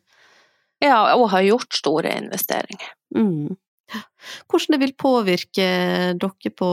Ja, 0.83 1.15
og 1.15 1.29
har 1.33 1.45
gjort 1.45 1.73
store 1.73 2.13
investeringer. 2.17 2.89
Mm. 3.15 3.57
Hvordan 4.47 4.73
det 4.73 4.81
vil 4.81 4.95
påvirke 4.99 5.67
dere 6.19 6.51
på, 6.55 6.71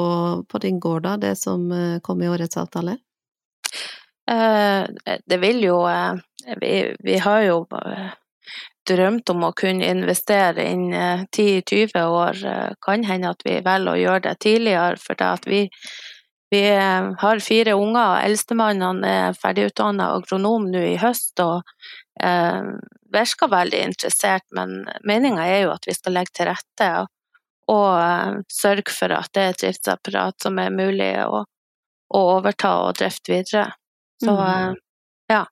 på 0.48 0.58
din 0.62 0.80
gård, 0.80 1.04
da, 1.06 1.16
det 1.16 1.36
som 1.38 1.70
eh, 1.72 2.00
kom 2.02 2.22
i 2.22 2.28
årets 2.28 2.58
avtale? 2.60 2.98
Eh, 4.30 5.18
det 5.26 5.38
vil 5.42 5.62
jo 5.66 5.80
eh, 5.88 6.14
vi, 6.60 6.72
vi, 7.04 7.18
har 7.18 7.42
jo 7.46 7.58
drømt 8.88 9.30
om 9.32 9.46
å 9.46 9.54
kunne 9.56 9.88
investere 9.88 10.66
innen 10.68 11.26
10-20 11.32 12.02
år. 12.04 12.42
Kan 12.84 13.06
hende 13.08 13.30
at 13.32 13.46
vi 13.46 13.60
velger 13.64 13.94
å 13.94 14.00
gjøre 14.00 14.24
det 14.26 14.34
tidligere, 14.44 14.98
for 15.00 15.16
det 15.16 15.30
at 15.38 15.48
vi, 15.48 15.62
Vi 16.54 16.70
har 17.18 17.38
fire 17.42 17.72
unger. 17.72 18.20
Eldstemann 18.22 19.02
er 19.04 19.34
ferdigutdanna 19.34 20.12
agronom 20.14 20.68
nå 20.70 20.82
i 20.86 20.98
høst 21.02 21.40
og 21.42 21.64
eh, 22.22 22.68
virker 23.14 23.50
veldig 23.50 23.80
interessert. 23.88 24.44
Men 24.54 24.84
meninga 25.02 25.48
er 25.50 25.64
jo 25.64 25.72
at 25.74 25.88
vi 25.88 25.96
skal 25.96 26.14
legge 26.14 26.30
til 26.38 26.46
rette 26.52 26.90
og, 27.00 27.10
og 27.74 27.88
uh, 27.96 28.36
sørge 28.52 28.94
for 28.94 29.16
at 29.16 29.32
det 29.34 29.42
er 29.42 29.54
et 29.54 29.64
driftsapparat 29.64 30.46
som 30.46 30.60
er 30.62 30.70
mulig 30.70 31.10
å, 31.24 31.42
å 32.14 32.22
overta 32.36 32.74
og 32.84 33.00
drifte 33.00 33.34
videre. 33.34 33.66
Så 34.22 34.36
uh, 34.38 34.70
ja. 35.32 35.42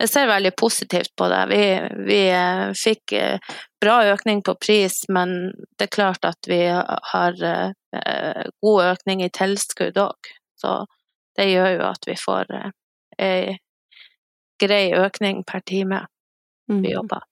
Jeg 0.00 0.08
ser 0.08 0.30
veldig 0.30 0.54
positivt 0.56 1.12
på 1.20 1.28
det. 1.28 1.42
Vi, 1.50 1.62
vi 2.08 2.22
fikk 2.80 3.12
bra 3.82 3.98
økning 4.14 4.40
på 4.46 4.54
pris, 4.56 5.02
men 5.12 5.50
det 5.76 5.90
er 5.90 5.96
klart 5.98 6.24
at 6.24 6.48
vi 6.48 6.62
har 6.70 7.42
god 7.92 8.84
økning 8.84 9.24
i 9.24 9.30
tilskudd 9.32 9.98
òg. 10.02 10.30
Så 10.58 10.82
det 11.38 11.48
gjør 11.52 11.70
jo 11.76 11.88
at 11.88 12.08
vi 12.08 12.16
får 12.18 12.52
ei 13.22 13.56
grei 14.58 14.84
økning 14.98 15.44
per 15.46 15.62
time 15.66 16.04
vi 16.66 16.92
jobber. 16.92 17.22
jobber. 17.22 17.26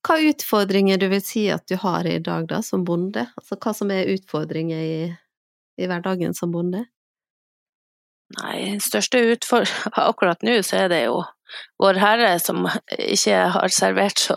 Hva 0.00 0.16
utfordringer 0.30 0.96
du 0.96 1.10
vil 1.12 1.20
si 1.20 1.42
at 1.52 1.66
du 1.68 1.76
har 1.80 2.06
i 2.08 2.18
dag 2.24 2.46
da, 2.48 2.62
som 2.64 2.86
bonde? 2.88 3.26
Altså 3.36 3.58
hva 3.60 3.74
som 3.76 3.90
er 3.92 4.08
utfordringer 4.14 4.80
i, 4.80 5.10
i 5.76 5.88
hverdagen 5.90 6.32
som 6.36 6.52
bonde? 6.54 6.86
Nei, 8.38 8.56
den 8.62 8.80
største 8.84 9.22
utfordringen 9.32 9.94
akkurat 10.10 10.42
nå 10.46 10.60
så 10.66 10.84
er 10.84 10.90
det 10.92 11.04
jo 11.08 11.20
Vår 11.82 11.96
Herre 11.98 12.36
som 12.38 12.68
ikke 12.94 13.38
har 13.50 13.72
servert 13.74 14.20
så, 14.22 14.36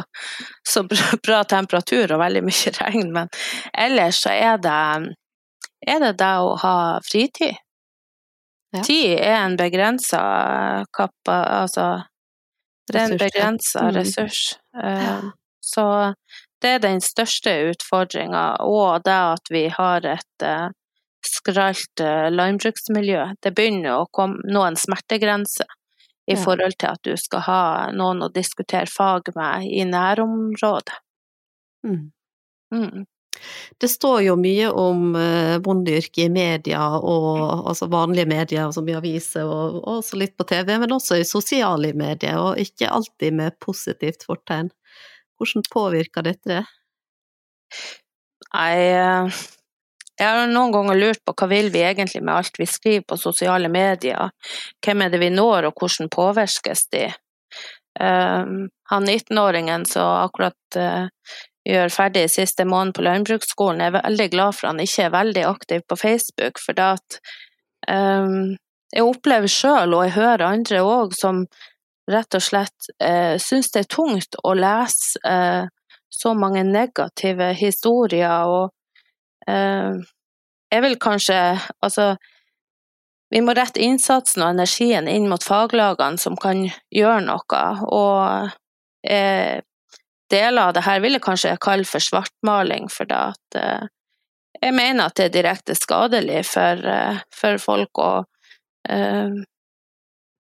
så 0.65 0.81
bra 1.21 1.43
temperatur 1.45 2.09
og 2.15 2.23
veldig 2.23 2.41
mye 2.41 2.71
regn, 2.79 3.11
men 3.13 3.29
ellers 3.77 4.23
så 4.23 4.33
er 4.33 4.57
det, 4.63 5.13
er 5.85 6.01
det 6.01 6.09
det 6.17 6.31
å 6.41 6.55
ha 6.63 6.73
fritid. 7.05 7.59
Ja. 8.73 8.81
Tid 8.81 9.13
er 9.19 9.37
en 9.43 9.59
begrensa 9.61 10.23
kappa, 10.97 11.37
altså 11.61 11.85
det 12.89 12.97
er 12.97 13.11
en 13.11 13.21
begrensa 13.21 13.85
mm. 13.85 13.93
ressurs. 13.99 14.41
Ja. 14.73 14.89
Eh, 14.89 15.29
så 15.61 15.85
det 16.63 16.77
er 16.77 16.81
den 16.83 17.01
største 17.03 17.53
utfordringa, 17.69 18.55
og 18.65 19.05
det 19.05 19.19
at 19.37 19.53
vi 19.53 19.67
har 19.71 20.05
et 20.07 20.45
uh, 20.47 20.71
skralt 21.29 22.03
uh, 22.03 22.27
landbruksmiljø. 22.33 23.29
Det 23.43 23.53
begynner 23.55 24.01
å 24.01 24.09
komme, 24.11 24.43
nå 24.49 24.65
en 24.67 24.79
smertegrense 24.79 25.67
i 26.31 26.37
forhold 26.39 26.77
til 26.79 26.93
at 26.93 27.01
du 27.03 27.15
skal 27.19 27.43
ha 27.47 27.63
noen 27.91 28.23
å 28.23 28.31
diskutere 28.31 28.87
fag 28.87 29.33
med 29.35 29.65
i 29.67 29.83
nærområdet. 29.87 30.95
Mm. 31.83 32.05
Mm. 32.73 33.03
Det 33.81 33.89
står 33.89 34.21
jo 34.27 34.35
mye 34.39 34.69
om 34.69 35.15
uh, 35.17 35.57
bondeyrket 35.63 36.27
i 36.27 36.29
media, 36.31 36.83
og, 36.99 37.65
altså 37.67 37.89
vanlige 37.91 38.29
medier 38.29 38.71
som 38.75 38.87
i 38.87 38.95
aviser, 38.95 39.49
og 39.49 39.81
også 39.97 40.19
litt 40.21 40.37
på 40.37 40.47
TV, 40.47 40.75
men 40.79 40.95
også 40.95 41.19
i 41.19 41.27
sosiale 41.27 41.91
medier, 41.97 42.39
og 42.39 42.61
ikke 42.61 42.91
alltid 42.93 43.35
med 43.41 43.57
positivt 43.63 44.23
fortegn. 44.29 44.71
Hvordan 45.41 45.65
påvirker 45.73 46.29
dette 46.29 46.53
det? 46.53 46.63
Nei, 48.53 48.73
eh, 48.93 49.43
jeg 50.23 50.39
har 50.39 50.51
noen 50.51 50.73
ganger 50.73 50.99
lurt 50.99 51.21
på 51.25 51.35
hva 51.37 51.47
vil 51.51 51.69
vi 51.73 51.83
egentlig 51.85 52.23
med 52.23 52.35
alt 52.37 52.59
vi 52.59 52.67
skriver 52.69 53.05
på 53.07 53.19
sosiale 53.19 53.69
medier? 53.71 54.31
Hvem 54.83 55.05
er 55.05 55.13
det 55.13 55.21
vi 55.21 55.31
når, 55.33 55.69
og 55.69 55.79
hvordan 55.79 56.11
påvirkes 56.13 56.87
de? 56.95 57.07
Um, 57.99 58.69
han 58.89 59.05
19-åringen 59.05 59.85
som 59.85 60.23
akkurat 60.23 60.79
uh, 60.79 61.05
gjør 61.67 61.91
ferdig 61.93 62.25
siste 62.31 62.65
måned 62.65 62.95
på 62.97 63.05
landbruksskolen, 63.05 63.83
er 63.83 63.97
veldig 63.99 64.29
glad 64.33 64.57
for 64.57 64.71
han 64.71 64.81
ikke 64.83 65.07
er 65.07 65.13
veldig 65.13 65.43
aktiv 65.51 65.85
på 65.87 65.99
Facebook, 65.99 66.59
for 66.59 66.79
det 66.79 66.89
at 66.97 67.19
um, 67.91 68.55
jeg 68.93 69.05
opplever 69.05 69.49
sjøl, 69.49 69.93
og 69.93 70.07
jeg 70.07 70.17
hører 70.17 70.47
andre 70.47 70.81
òg, 70.85 71.15
som 71.17 71.45
rett 72.09 72.35
og 72.35 72.43
slett 72.43 72.89
uh, 73.01 73.35
syns 73.41 73.71
det 73.73 73.85
er 73.85 73.91
tungt 73.95 74.37
å 74.43 74.53
lese 74.57 75.21
eh, 75.23 75.63
så 76.13 76.33
mange 76.37 76.61
negative 76.67 77.53
historier, 77.57 78.45
og 78.45 78.65
eh, 78.67 78.82
jeg 79.47 80.81
vil 80.85 80.95
kanskje 81.01 81.37
Altså, 81.83 82.13
vi 83.33 83.41
må 83.41 83.55
rette 83.57 83.81
innsatsen 83.81 84.43
og 84.45 84.51
energien 84.53 85.07
inn 85.09 85.25
mot 85.29 85.41
faglagene 85.43 86.21
som 86.21 86.35
kan 86.37 86.67
gjøre 86.93 87.23
noe, 87.25 87.61
og 87.89 88.51
eh, 89.09 89.57
deler 90.29 90.67
av 90.67 90.75
det 90.77 90.83
her 90.85 91.01
vil 91.01 91.17
jeg 91.17 91.25
kanskje 91.25 91.55
kalle 91.63 91.87
for 91.89 92.03
svartmaling, 92.03 92.91
for 92.93 93.09
det 93.09 93.21
at 93.33 93.57
eh, 93.57 93.87
jeg 94.61 94.75
mener 94.77 95.07
at 95.07 95.17
det 95.17 95.25
er 95.31 95.33
direkte 95.39 95.73
skadelig 95.75 96.43
for, 96.51 96.85
eh, 96.93 97.23
for 97.33 97.57
folk 97.61 98.03
å 98.03 98.11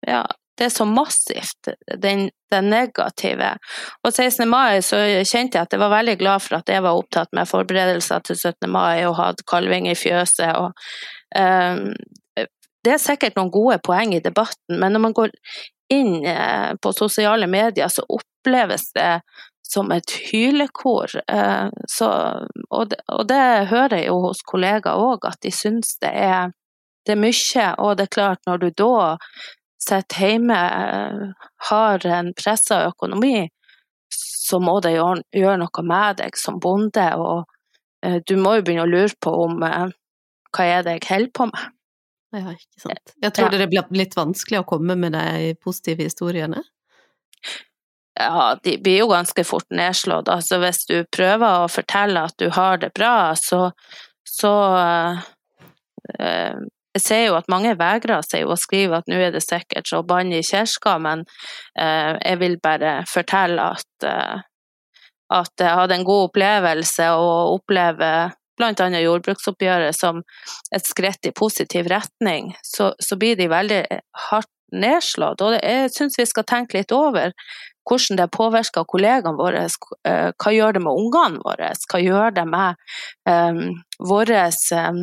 ja, 0.04 0.22
det 0.58 0.68
er 0.68 0.73
så 0.73 0.84
massivt, 0.87 1.68
den, 1.99 2.28
den, 2.50 2.70
negative. 2.70 3.54
Og 4.04 4.12
16. 4.12 4.49
mai 4.49 4.82
så 4.87 5.00
kjente 5.26 5.58
jeg 5.58 5.66
at 5.66 5.75
jeg 5.75 5.82
var 5.82 5.92
veldig 5.96 6.16
glad 6.20 6.44
for 6.44 6.58
at 6.61 6.70
jeg 6.70 6.84
var 6.84 6.99
opptatt 6.99 7.32
med 7.34 7.50
forberedelser 7.50 8.23
til 8.28 8.38
17. 8.38 8.70
mai 8.70 9.04
og 9.08 9.16
hadde 9.18 9.46
kalving 9.50 9.88
i 9.90 9.96
fjøset. 9.99 10.54
Og, 10.54 10.76
um, 11.38 11.90
det 12.84 12.94
er 12.94 13.02
sikkert 13.02 13.38
noen 13.38 13.52
gode 13.52 13.80
poeng 13.84 14.14
i 14.14 14.23
debatten, 14.23 14.78
men 14.78 14.94
når 14.94 15.04
man 15.08 15.16
går 15.16 15.34
inn 15.92 16.20
uh, 16.23 16.76
på 16.78 16.94
sosiale 16.94 17.49
medier, 17.50 17.90
så 17.90 18.06
oppleves 18.06 18.90
det 18.94 19.18
som 19.64 19.90
et 19.90 20.12
hylekor. 20.30 21.11
Uh, 21.26 21.73
så, 21.90 22.11
og, 22.70 22.90
det, 22.92 23.00
og, 23.08 23.26
det, 23.28 23.44
hører 23.73 23.99
jeg 23.99 24.11
jo 24.12 24.20
hos 24.28 24.44
kollegaer 24.46 25.02
òg, 25.02 25.26
at 25.26 25.40
de 25.42 25.50
syns 25.54 25.96
det 26.04 26.14
er 26.14 26.52
det 27.04 27.12
er 27.12 27.20
mye, 27.20 27.66
og 27.84 27.99
det 27.99 28.06
er 28.06 28.14
klart, 28.16 28.40
når 28.49 28.62
du 28.62 28.70
da 28.80 29.16
sitter 29.80 30.20
hjemme, 30.28 30.56
eh, 30.56 31.48
har 31.70 32.06
en 32.06 32.32
pressa 32.36 32.84
økonomi, 32.88 33.48
så 34.14 34.60
må 34.60 34.78
det 34.84 34.94
gjøre, 34.96 35.56
noe 35.60 35.84
med 35.88 36.20
deg 36.20 36.36
som 36.38 36.60
bonde. 36.60 37.06
Og 37.16 37.44
uh, 38.06 38.18
du 38.28 38.36
må 38.40 38.58
jo 38.58 38.66
begynne 38.66 38.84
å 38.84 38.90
lure 38.90 39.16
på 39.20 39.32
om 39.46 39.62
uh, 39.64 39.88
hva 40.54 40.66
er 40.68 40.84
det 40.86 40.98
jeg 40.98 41.08
holder 41.08 41.32
på 41.38 41.48
med. 41.50 41.70
Ja, 42.34 42.50
ikke 42.50 42.82
sant. 42.82 43.14
Jeg 43.22 43.36
tror 43.36 43.52
ja. 43.52 43.60
det 43.62 43.70
blir 43.70 43.96
litt 43.96 44.16
vanskelig 44.18 44.60
å 44.60 44.68
komme 44.68 44.96
med 44.98 45.14
de 45.14 45.54
positive 45.62 46.08
historiene? 46.08 46.64
Ja, 48.18 48.54
de 48.62 48.76
blir 48.82 49.00
jo 49.00 49.10
ganske 49.10 49.44
fort 49.46 49.70
nedslått. 49.74 50.30
Altså 50.30 50.60
hvis 50.62 50.84
du 50.90 50.96
prøver 51.14 51.64
å 51.64 51.70
fortelle 51.70 52.26
at 52.28 52.36
du 52.38 52.48
har 52.54 52.78
det 52.82 52.92
bra, 52.94 53.32
så, 53.38 53.68
så 54.28 54.52
uh, 54.76 56.58
jeg 56.94 57.02
ser 57.02 57.24
jo 57.26 57.36
at 57.38 57.50
mange 57.50 57.74
vegrer 57.78 58.22
seg 58.26 58.46
å 58.46 58.56
skrive 58.58 59.00
at 59.00 59.10
nå 59.10 59.18
er 59.18 59.34
det 59.34 59.42
sikkert 59.42 59.90
så 59.90 60.02
bann 60.06 60.32
i 60.32 60.44
kirka, 60.46 60.96
men 61.02 61.24
eh, 61.78 62.14
jeg 62.20 62.40
vil 62.42 62.56
bare 62.62 63.00
fortelle 63.10 63.66
at, 63.74 64.06
eh, 64.06 64.44
at 65.34 65.64
jeg 65.66 65.80
hadde 65.80 65.98
en 65.98 66.06
god 66.06 66.30
opplevelse 66.30 67.10
og 67.18 67.58
opplever 67.58 68.34
bl.a. 68.54 68.88
jordbruksoppgjøret 69.02 69.98
som 69.98 70.22
et 70.74 70.86
skritt 70.86 71.26
i 71.26 71.34
positiv 71.34 71.90
retning, 71.90 72.52
så, 72.62 72.92
så 73.02 73.18
blir 73.18 73.34
de 73.40 73.50
veldig 73.50 73.82
hardt 74.30 74.50
nedslått. 74.74 75.42
Og 75.42 75.58
jeg 75.58 75.90
syns 75.94 76.18
vi 76.18 76.26
skal 76.30 76.46
tenke 76.46 76.78
litt 76.78 76.94
over 76.94 77.34
hvordan 77.84 78.20
det 78.22 78.30
påvirker 78.32 78.86
kollegaene 78.88 79.36
våre. 79.38 79.66
Eh, 80.08 80.30
hva 80.30 80.54
gjør 80.54 80.78
det 80.78 80.84
med 80.86 81.00
ungene 81.02 81.42
våre? 81.42 81.72
Hva 81.90 82.00
gjør 82.00 82.36
det 82.38 82.46
med 82.48 82.78
um, 83.28 83.74
våre 83.98 84.46
um, 84.78 85.02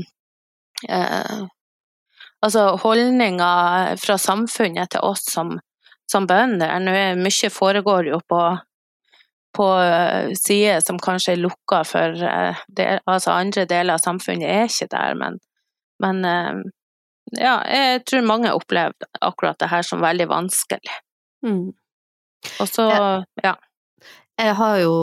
altså 2.46 2.66
holdninger 2.82 3.96
fra 4.02 4.18
samfunnet 4.22 4.94
til 4.94 5.06
oss 5.06 5.26
som, 5.30 5.56
som 6.12 6.28
bønder. 6.30 6.74
Nå 6.82 6.94
er 6.98 7.20
mye 7.20 7.52
foregår 7.54 8.12
jo 8.12 8.20
på, 8.30 8.42
på 9.58 9.70
eh, 9.84 10.34
sider 10.38 10.82
som 10.86 11.00
kanskje 11.02 11.36
er 11.36 11.44
lukka 11.44 11.84
for 11.88 12.28
eh, 12.34 12.62
det, 12.68 12.90
altså 13.06 13.38
andre 13.38 13.66
deler 13.70 13.98
av 13.98 14.04
samfunnet 14.04 14.48
er 14.50 14.70
ikke 14.70 14.90
der, 14.94 15.18
men, 15.20 15.40
men 16.04 16.24
eh, 16.28 16.62
ja, 17.38 17.56
jeg 17.70 18.06
tror 18.10 18.28
mange 18.28 18.54
opplevde 18.54 19.08
akkurat 19.22 19.60
det 19.62 19.70
her 19.72 19.86
som 19.88 20.02
veldig 20.04 20.28
vanskelig. 20.32 20.98
Mm. 21.46 21.70
Og 22.60 22.68
så, 22.68 22.88
ja. 23.44 23.54
Jeg 24.42 24.56
har 24.58 24.78
jo 24.82 24.94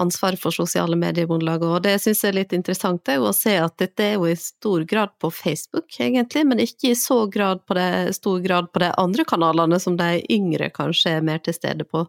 ansvar 0.00 0.34
for 0.40 0.50
sosiale 0.50 0.96
medier 0.98 1.28
og 1.30 1.82
det 1.84 1.92
jeg 1.94 2.16
er 2.26 2.34
litt 2.34 2.54
interessant, 2.56 3.04
det, 3.06 3.18
å 3.22 3.30
se 3.36 3.52
at 3.60 3.76
dette 3.78 4.02
er 4.02 4.16
jo 4.16 4.26
i 4.26 4.34
stor 4.34 4.82
grad 4.90 5.12
på 5.22 5.30
Facebook, 5.30 5.86
egentlig, 6.00 6.42
men 6.48 6.58
ikke 6.64 6.90
i 6.90 6.96
så 6.98 7.20
grad 7.30 7.62
det, 7.78 8.16
stor 8.16 8.40
grad 8.42 8.72
på 8.72 8.82
de 8.82 8.90
andre 8.98 9.24
kanalene 9.28 9.78
som 9.78 9.96
de 9.96 10.18
yngre 10.34 10.70
kanskje 10.74 11.14
er 11.14 11.22
mer 11.22 11.38
til 11.38 11.54
stede 11.54 11.86
på. 11.86 12.08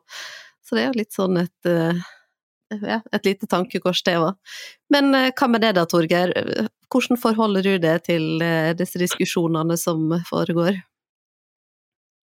Så 0.65 0.77
det 0.77 0.81
er 0.81 0.89
jo 0.89 0.97
litt 0.97 1.13
sånn 1.13 1.37
et 1.43 1.69
eh, 1.69 2.01
ja, 2.81 2.99
et 3.11 3.25
lite 3.25 3.45
tankekors, 3.49 4.01
det 4.05 4.17
òg. 4.17 4.57
Men 4.93 5.13
eh, 5.17 5.29
hva 5.29 5.49
med 5.49 5.61
det 5.65 5.75
da, 5.77 5.85
Torgeir? 5.89 6.33
Hvordan 6.89 7.21
forholder 7.21 7.65
du 7.69 7.75
deg 7.85 8.05
til 8.09 8.41
eh, 8.41 8.73
disse 8.77 9.01
diskusjonene 9.01 9.77
som 9.77 10.09
foregår? 10.29 10.81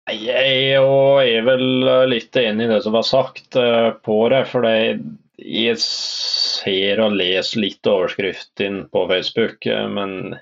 Jeg 0.06 0.76
er 0.78 1.46
vel 1.46 1.64
litt 2.06 2.36
enig 2.38 2.68
i 2.68 2.70
det 2.70 2.82
som 2.84 2.94
var 2.94 3.06
sagt 3.06 3.56
eh, 3.58 3.90
på 4.06 4.18
det. 4.30 4.44
For 4.52 4.66
jeg 4.66 5.80
ser 5.82 7.02
og 7.02 7.16
leser 7.18 7.64
litt 7.64 7.90
overskriften 7.90 8.84
på 8.92 9.02
Facebook, 9.10 9.66
men 9.66 10.36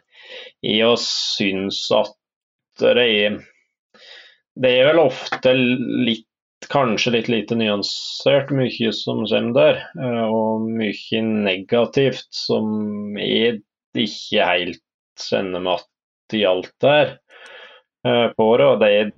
jeg 0.64 1.00
syns 1.00 1.86
at 1.94 2.12
det 2.80 2.92
er 3.00 3.40
Det 4.54 4.70
er 4.70 4.86
vel 4.90 5.00
ofte 5.02 5.52
litt 5.56 6.28
kanskje 6.70 7.12
litt 7.16 7.28
lite 7.28 7.56
nyansert, 7.58 8.52
mye 8.54 8.92
som 8.94 9.24
kommer 9.26 9.56
der. 9.56 9.80
Og 10.28 10.68
mye 10.68 11.22
negativt 11.24 12.28
som 12.30 13.16
jeg 13.18 13.62
ikke 13.94 14.46
helt 14.46 14.82
kjenner 15.20 15.62
meg 15.62 15.80
igjen 15.80 16.40
i 16.40 16.46
alt 16.48 16.72
der 16.82 17.16
på 18.36 18.46
det. 18.58 18.66
Og 18.70 18.80
det 18.80 18.90
er, 19.00 19.12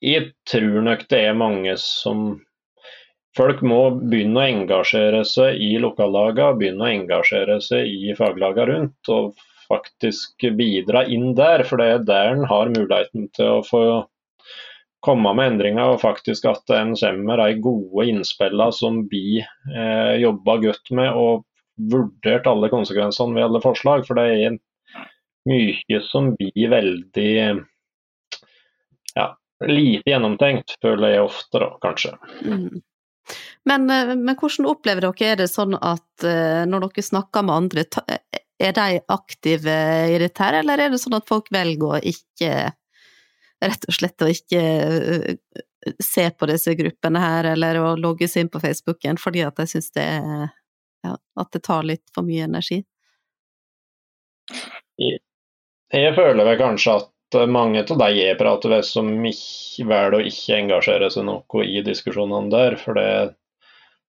jeg 0.00 0.30
tror 0.48 0.80
nok 0.86 1.08
det 1.10 1.24
er 1.26 1.36
mange 1.38 1.74
som 1.80 2.40
Folk 3.38 3.60
må 3.62 3.92
begynne 4.10 4.40
å 4.40 4.48
engasjere 4.50 5.20
seg 5.22 5.60
i 5.62 5.76
lokallagene, 5.78 6.56
begynne 6.58 6.82
å 6.82 6.88
engasjere 6.90 7.60
seg 7.62 7.86
i 7.86 8.14
faglagene 8.18 8.66
rundt. 8.66 9.10
Og 9.14 9.36
faktisk 9.70 10.48
bidra 10.58 11.04
inn 11.06 11.28
der, 11.38 11.62
for 11.62 11.78
det 11.78 11.86
er 11.92 12.08
der 12.08 12.32
en 12.34 12.48
har 12.50 12.72
muligheten 12.74 13.28
til 13.36 13.52
å 13.52 13.60
få 13.62 13.82
komme 15.06 15.32
med 15.38 15.52
endringer, 15.54 15.94
og 15.94 16.02
faktisk 16.02 16.48
at 16.50 16.74
en 16.74 16.96
kommer 16.98 17.22
med 17.30 17.40
de 17.40 17.62
gode 17.64 18.08
innspillene 18.10 18.74
som 18.76 19.04
vi 19.12 19.40
eh, 19.40 20.14
jobber 20.20 20.64
godt 20.66 20.90
med, 20.98 21.14
og 21.14 21.46
vurdert 21.94 22.50
alle 22.50 22.68
konsekvensene 22.72 23.38
ved 23.38 23.46
alle 23.46 23.62
forslag. 23.64 24.04
For 24.08 24.18
det 24.18 24.26
er 24.34 24.58
mye 25.48 26.02
som 26.10 26.34
blir 26.34 26.74
veldig 26.74 27.32
lite 29.68 30.10
gjennomtenkt, 30.10 30.76
føler 30.82 31.16
jeg 31.16 31.26
ofte, 31.26 31.60
da, 31.62 31.70
kanskje. 31.82 32.14
Mm. 32.46 32.80
Men, 33.68 33.90
eh, 33.90 34.14
men, 34.16 34.36
hvordan 34.36 34.68
opplever 34.70 35.06
dere 35.06 35.32
er 35.32 35.40
det 35.42 35.50
sånn 35.52 35.76
at 35.76 36.26
eh, 36.26 36.62
når 36.68 36.88
dere 36.88 37.06
snakker 37.06 37.46
med 37.46 37.56
andre, 37.56 37.86
er 38.60 38.76
de 38.76 39.00
aktive 39.12 39.78
i 40.10 40.20
dette 40.20 40.44
her, 40.44 40.60
eller 40.60 40.84
er 40.84 40.92
det 40.92 41.00
sånn 41.02 41.16
at 41.16 41.28
folk 41.28 41.50
velger 41.54 41.96
å 41.96 42.00
ikke 42.12 42.52
rett 43.60 43.84
og 43.88 43.96
slett 43.96 44.24
å 44.24 44.30
ikke 44.32 44.60
eh, 44.60 45.34
se 46.00 46.26
på 46.36 46.48
disse 46.48 46.74
gruppene 46.76 47.20
her, 47.22 47.52
eller 47.54 47.80
å 47.80 47.92
logge 47.96 48.28
seg 48.28 48.46
inn 48.46 48.52
på 48.52 48.60
Facebooken 48.62 49.20
fordi 49.20 49.44
at 49.46 49.56
de 49.60 49.68
syns 49.68 49.90
det 49.96 50.04
er 50.04 50.48
ja, 51.06 51.14
at 51.16 51.52
det 51.52 51.62
tar 51.64 51.86
litt 51.88 52.04
for 52.14 52.26
mye 52.26 52.44
energi? 52.44 52.82
Jeg 55.00 56.12
føler 56.16 56.44
vel 56.44 56.58
kanskje 56.60 56.98
at 56.98 57.08
mange 57.48 57.84
av 57.84 57.98
de 57.98 58.08
jeg 58.16 58.38
prater 58.38 58.72
med, 58.72 58.86
som 58.86 59.10
velger 59.22 60.16
å 60.16 60.22
ikke 60.26 60.56
engasjere 60.56 61.10
seg 61.12 61.26
noe 61.28 61.66
i 61.66 61.82
diskusjonene 61.86 62.50
der. 62.52 62.76
For 62.80 62.98
det, 62.98 63.34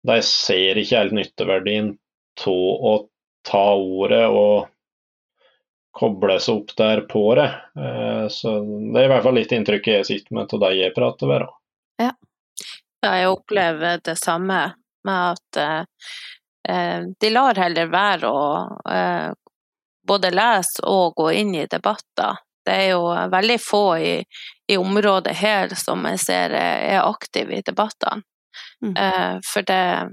de 0.06 0.20
ser 0.24 0.78
ikke 0.80 1.02
helt 1.02 1.16
nytteverdien 1.16 1.94
av 2.46 2.52
å 2.92 2.94
ta 3.46 3.66
ordet 3.74 4.26
og 4.28 4.68
koble 5.96 6.38
seg 6.40 6.60
opp 6.60 6.74
der 6.78 7.02
på 7.10 7.24
det. 7.38 7.48
Eh, 7.76 8.26
så 8.32 8.60
det 8.62 9.00
er 9.00 9.08
i 9.08 9.12
hvert 9.12 9.26
fall 9.26 9.38
litt 9.40 9.52
inntrykket 9.52 10.00
jeg 10.00 10.08
sitter 10.08 10.36
med 10.38 10.54
av 10.54 10.62
de 10.64 10.70
jeg 10.78 10.94
prater 10.96 11.30
med. 11.30 11.48
Ja. 12.00 12.12
jeg 13.04 13.28
opplever 13.28 14.00
det 14.04 14.16
samme 14.20 14.60
med 15.04 15.34
at 15.34 15.60
eh, 15.60 17.02
de 17.20 17.32
lar 17.32 17.58
heller 17.58 17.90
være 17.92 18.30
å 18.30 18.46
eh, 18.92 19.32
både 20.06 20.30
lese 20.32 20.84
og 20.88 21.18
gå 21.18 21.30
inn 21.42 21.54
i 21.58 21.66
debatter. 21.70 22.38
Det 22.66 22.74
er 22.74 22.88
jo 22.92 23.04
veldig 23.32 23.60
få 23.62 23.84
i, 23.98 24.16
i 24.70 24.76
området 24.76 25.32
her 25.38 25.72
som 25.78 26.04
jeg 26.10 26.20
ser 26.22 26.56
er 26.56 27.00
aktive 27.02 27.58
i 27.58 27.64
debattene. 27.66 28.22
Mm. 28.82 28.96
Eh, 28.96 29.38
for 29.52 29.62
det, 29.62 30.08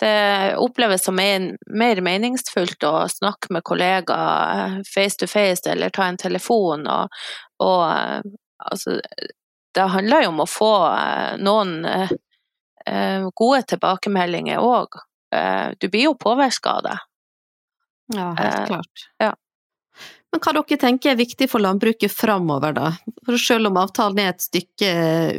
det 0.00 0.56
oppleves 0.56 1.04
som 1.04 1.18
en, 1.18 1.56
mer 1.66 2.00
meningsfullt 2.00 2.84
å 2.84 3.08
snakke 3.08 3.52
med 3.54 3.64
kollegaer 3.66 4.66
eh, 4.66 4.78
face 4.94 5.20
to 5.20 5.28
face 5.30 5.70
eller 5.70 5.90
ta 5.90 6.08
en 6.08 6.20
telefon. 6.20 6.86
Og, 6.86 7.08
og 7.64 7.82
eh, 7.90 8.20
altså, 8.70 9.00
det 9.74 9.90
handler 9.92 10.26
jo 10.26 10.32
om 10.34 10.44
å 10.44 10.48
få 10.48 10.74
noen 11.44 11.74
gode 13.36 13.58
tilbakemeldinger 13.68 14.62
òg. 14.62 14.94
Du 15.82 15.88
blir 15.90 16.06
jo 16.06 16.12
påvirka 16.16 16.78
av 16.78 16.84
det. 16.86 16.94
Ja, 18.14 18.28
helt 18.38 18.70
klart. 18.70 19.02
Ja. 19.20 19.34
Men 20.36 20.42
hva 20.44 20.52
dere 20.52 20.76
tenker 20.76 21.14
er 21.14 21.16
viktig 21.16 21.46
for 21.48 21.64
landbruket 21.64 22.12
framover, 22.12 22.74
da? 22.76 22.90
For 23.24 23.40
selv 23.40 23.70
om 23.70 23.78
avtalen 23.80 24.18
er 24.20 24.34
et 24.34 24.44
stykke 24.44 24.90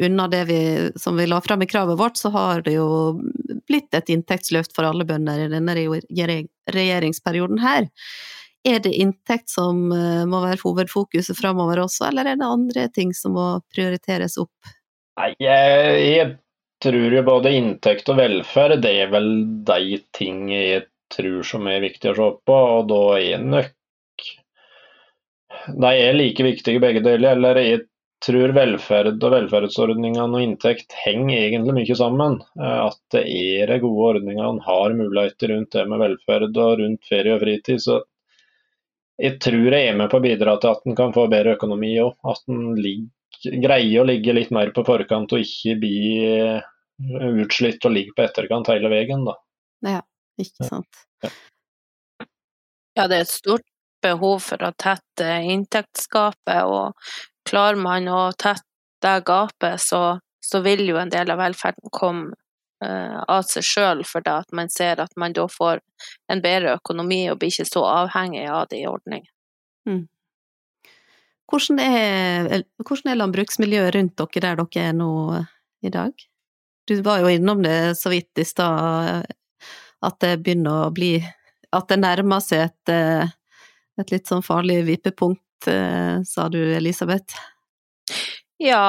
unna 0.08 0.26
det 0.32 0.40
vi, 0.50 0.58
som 0.98 1.20
vi 1.20 1.28
la 1.30 1.38
fram 1.46 1.62
i 1.62 1.68
kravet 1.70 2.00
vårt, 2.00 2.18
så 2.18 2.32
har 2.34 2.64
det 2.66 2.74
jo 2.80 2.88
blitt 3.70 3.94
et 3.94 4.10
inntektsløft 4.10 4.74
for 4.74 4.90
alle 4.90 5.06
bønder 5.06 5.44
i 5.44 5.52
denne 5.52 5.78
regjeringsperioden 5.78 7.62
her. 7.62 7.86
Er 8.66 8.82
det 8.82 8.96
inntekt 8.98 9.54
som 9.54 9.86
eh, 9.94 10.26
må 10.26 10.42
være 10.42 10.64
hovedfokuset 10.64 11.38
framover 11.38 11.84
også, 11.86 12.10
eller 12.10 12.34
er 12.34 12.42
det 12.42 12.50
andre 12.50 12.90
ting 12.90 13.14
som 13.14 13.38
må 13.38 13.48
prioriteres 13.70 14.40
opp? 14.42 14.74
Nei, 15.22 15.30
jeg, 15.46 16.04
jeg 16.10 16.34
tror 16.82 17.20
jo 17.20 17.26
både 17.30 17.54
inntekt 17.54 18.10
og 18.10 18.18
velferd 18.18 18.82
det 18.82 18.98
er 19.06 19.14
vel 19.14 19.34
de 19.70 20.02
ting 20.18 20.48
jeg 20.50 20.88
tror 21.14 21.46
som 21.46 21.70
er 21.70 21.86
viktig 21.86 22.16
å 22.16 22.18
se 22.18 22.36
på, 22.50 22.62
og 22.82 22.90
da 22.90 23.04
er 23.22 23.46
nok 23.46 23.77
de 25.68 25.94
er 25.94 26.18
like 26.18 26.44
viktige 26.44 26.82
begge 26.84 27.04
deler. 27.06 27.36
eller 27.36 27.62
jeg 27.62 27.86
tror 28.26 28.54
velferd 28.56 29.22
og 29.22 29.34
velferdsordningene 29.34 30.26
og 30.26 30.44
inntekt 30.44 30.96
henger 31.04 31.38
egentlig 31.38 31.76
mye 31.78 31.98
sammen. 31.98 32.40
Eh, 32.60 32.80
at 32.88 33.00
det 33.14 33.24
er 33.30 33.74
de 33.74 33.80
gode 33.84 34.14
ordningene, 34.14 34.64
har 34.66 34.96
muligheter 34.98 35.54
rundt 35.54 35.74
det 35.76 35.86
med 35.90 36.02
velferd 36.02 36.62
og 36.64 36.80
rundt 36.82 37.10
ferie 37.10 37.36
og 37.36 37.44
fritid. 37.44 37.84
så 37.84 38.02
jeg 39.18 39.40
tror 39.42 39.74
jeg 39.74 39.90
er 39.90 39.96
med 39.98 40.12
på 40.12 40.20
å 40.20 40.22
bidra 40.22 40.60
til 40.62 40.76
at 40.76 40.84
en 40.86 40.98
kan 40.98 41.14
få 41.14 41.26
bedre 41.32 41.56
økonomi 41.58 41.96
òg. 42.04 42.14
At 42.30 42.44
en 42.54 42.76
greier 43.64 44.02
å 44.02 44.06
ligge 44.06 44.36
litt 44.36 44.52
mer 44.54 44.70
på 44.76 44.84
forkant 44.86 45.34
og 45.34 45.42
ikke 45.42 45.78
bli 45.82 46.02
eh, 46.26 46.68
utslitt 47.42 47.86
og 47.86 47.96
ligge 47.96 48.14
på 48.18 48.26
etterkant 48.28 48.70
hele 48.70 48.92
veien. 48.94 49.26
Da. 49.26 49.34
Ja, 49.86 50.04
ikke 50.42 50.70
sant. 50.70 51.02
Ja. 51.26 51.34
ja, 53.00 53.08
det 53.10 53.18
er 53.18 53.26
et 53.26 53.34
stort 53.34 53.66
behov 54.08 54.40
for 54.48 54.64
å 54.64 54.74
tette 54.80 55.30
inntektsgapet, 55.52 56.64
og 56.66 56.98
klarer 57.48 57.80
man 57.80 58.10
å 58.12 58.22
tette 58.34 58.66
det 59.04 59.22
gapet, 59.28 59.82
så, 59.82 60.18
så 60.42 60.62
vil 60.66 60.88
jo 60.88 60.98
en 60.98 61.14
del 61.14 61.30
av 61.32 61.42
velferden 61.42 61.94
komme 61.94 62.34
uh, 62.84 63.24
av 63.30 63.46
seg 63.48 63.66
sjøl, 63.66 64.04
for 64.08 64.26
at 64.32 64.54
man 64.56 64.72
ser 64.74 65.02
at 65.04 65.14
man 65.20 65.36
da 65.38 65.48
får 65.52 65.82
en 66.32 66.44
bedre 66.44 66.78
økonomi 66.80 67.26
og 67.32 67.40
blir 67.42 67.54
ikke 67.54 67.70
så 67.70 67.86
avhengig 67.90 68.48
av 68.50 68.70
de 68.72 68.84
ordningene. 68.90 69.34
Mm. 69.88 70.06
Hvordan, 71.48 71.80
er, 71.80 72.64
hvordan 72.84 73.14
er 73.14 73.20
landbruksmiljøet 73.22 73.94
rundt 73.96 74.18
dere 74.20 74.42
der 74.44 74.58
dere 74.60 74.90
er 74.90 74.98
nå 74.98 75.12
i 75.86 75.92
dag? 75.94 76.26
Du 76.88 76.96
var 77.06 77.22
jo 77.24 77.32
innom 77.32 77.62
det 77.64 77.96
så 78.00 78.12
vidt 78.12 78.40
i 78.40 78.46
stad, 78.48 79.28
at 80.04 80.20
det 80.24 80.38
begynner 80.44 80.88
å 80.88 80.94
bli 80.94 81.18
At 81.76 81.90
det 81.92 81.98
nærmer 82.00 82.40
seg 82.40 82.62
et 82.64 82.92
eh, 82.94 83.32
et 84.02 84.14
litt 84.14 84.30
sånn 84.30 84.46
farlig 84.46 84.84
vippepunkt, 84.88 85.70
eh, 85.72 86.24
sa 86.26 86.48
du 86.50 86.60
Elisabeth? 86.76 87.38
Ja, 88.58 88.82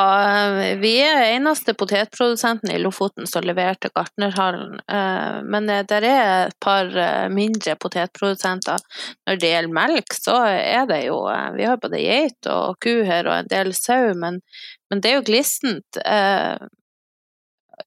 vi 0.81 0.95
er 1.05 1.27
eneste 1.35 1.75
potetprodusenten 1.77 2.71
i 2.73 2.79
Lofoten 2.81 3.27
som 3.29 3.45
leverte 3.45 3.91
Gartnerhallen. 3.93 4.79
Eh, 4.81 5.43
men 5.45 5.69
det 5.69 5.99
er 5.99 6.07
et 6.09 6.57
par 6.65 6.89
eh, 6.89 7.29
mindre 7.29 7.77
potetprodusenter. 7.77 8.81
Når 9.29 9.37
det 9.43 9.53
gjelder 9.53 9.77
melk, 9.77 10.17
så 10.17 10.39
er 10.49 10.89
det 10.89 11.03
jo 11.05 11.21
Vi 11.57 11.69
har 11.69 11.77
både 11.83 12.01
geit 12.01 12.49
og 12.49 12.81
ku 12.81 13.05
her 13.05 13.29
og 13.29 13.37
en 13.43 13.53
del 13.53 13.75
sau, 13.77 14.15
men, 14.17 14.41
men 14.89 15.05
det 15.05 15.13
er 15.13 15.19
jo 15.19 15.29
glissent. 15.29 16.01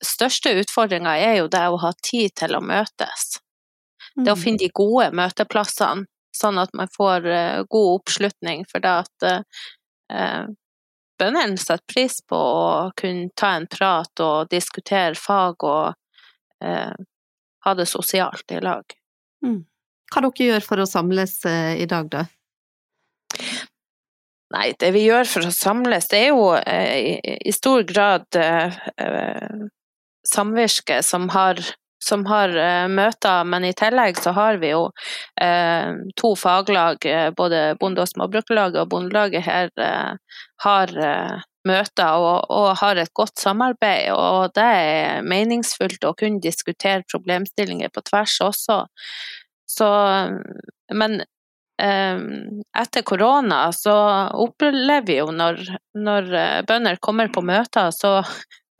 Største 0.05 0.53
utfordringa 0.61 1.17
er 1.17 1.39
jo 1.41 1.49
det 1.49 1.65
å 1.65 1.81
ha 1.81 1.91
tid 2.05 2.37
til 2.37 2.55
å 2.55 2.61
møtes. 2.61 3.41
Det 4.15 4.29
å 4.29 4.37
mm. 4.37 4.43
finne 4.43 4.61
de 4.61 4.69
gode 4.75 5.09
møteplassene 5.17 6.05
sånn 6.35 6.59
at 6.61 6.73
man 6.77 6.89
får 6.91 7.27
uh, 7.27 7.63
god 7.69 7.93
oppslutning. 7.99 8.65
For 8.69 8.83
det 8.83 8.91
at 9.05 9.27
uh, 9.27 10.45
bøndene 11.21 11.59
setter 11.61 11.85
pris 11.89 12.19
på 12.27 12.37
å 12.37 12.91
kunne 12.97 13.31
ta 13.37 13.55
en 13.57 13.67
prat 13.71 14.23
og 14.23 14.51
diskutere 14.51 15.17
fag 15.19 15.67
og 15.67 15.93
uh, 16.65 16.95
ha 17.65 17.75
det 17.77 17.87
sosialt 17.89 18.55
i 18.55 18.61
lag. 18.63 18.95
Mm. 19.45 19.63
Hva 20.11 20.25
dere 20.25 20.47
gjør 20.47 20.65
for 20.65 20.83
å 20.83 20.89
samles 20.89 21.37
i 21.45 21.85
dag, 21.87 22.09
da? 22.11 22.25
Nei, 24.51 24.73
det 24.75 24.89
vi 24.91 25.05
gjør 25.05 25.29
for 25.29 25.47
å 25.47 25.53
samles, 25.55 26.09
det 26.11 26.25
er 26.25 26.33
jo 26.33 26.49
i, 26.59 27.13
i 27.47 27.53
stor 27.55 27.85
grad 27.87 28.27
samvirket 30.27 31.07
som 31.07 31.29
har 31.31 31.61
som 32.01 32.25
har 32.29 32.53
uh, 32.55 32.87
møter, 32.91 33.45
men 33.47 33.65
i 33.67 33.73
tillegg 33.77 34.19
så 34.21 34.33
har 34.35 34.59
vi 34.61 34.73
jo 34.73 34.87
uh, 34.89 35.89
to 36.19 36.33
faglag, 36.39 37.05
uh, 37.05 37.29
både 37.37 37.63
Bonde- 37.81 38.03
og 38.03 38.09
Småbrukerlaget 38.09 38.81
og 38.81 38.91
Bondelaget 38.91 39.45
her 39.45 39.71
har 40.61 40.93
møter 41.67 42.17
og, 42.17 42.45
og, 42.49 42.69
har 42.81 42.97
et 42.97 43.13
godt 43.17 43.37
samarbeid. 43.41 44.11
Og 44.13 44.53
det 44.57 44.65
er 44.65 45.25
meningsfullt 45.25 46.05
å 46.05 46.15
kunne 46.17 46.41
diskutere 46.41 47.05
problemstillinger 47.09 47.93
på 47.93 48.03
tvers 48.09 48.37
også. 48.45 48.79
Så, 49.69 49.89
men 50.93 51.21
eh, 51.81 52.23
etter 52.81 53.05
korona 53.07 53.61
så 53.75 53.95
opplever 54.41 55.05
vi 55.07 55.19
jo 55.21 55.29
når, 55.33 55.61
når 55.97 56.33
bønder 56.69 56.99
kommer 57.01 57.31
på 57.33 57.45
møter, 57.45 57.93
så 57.95 58.19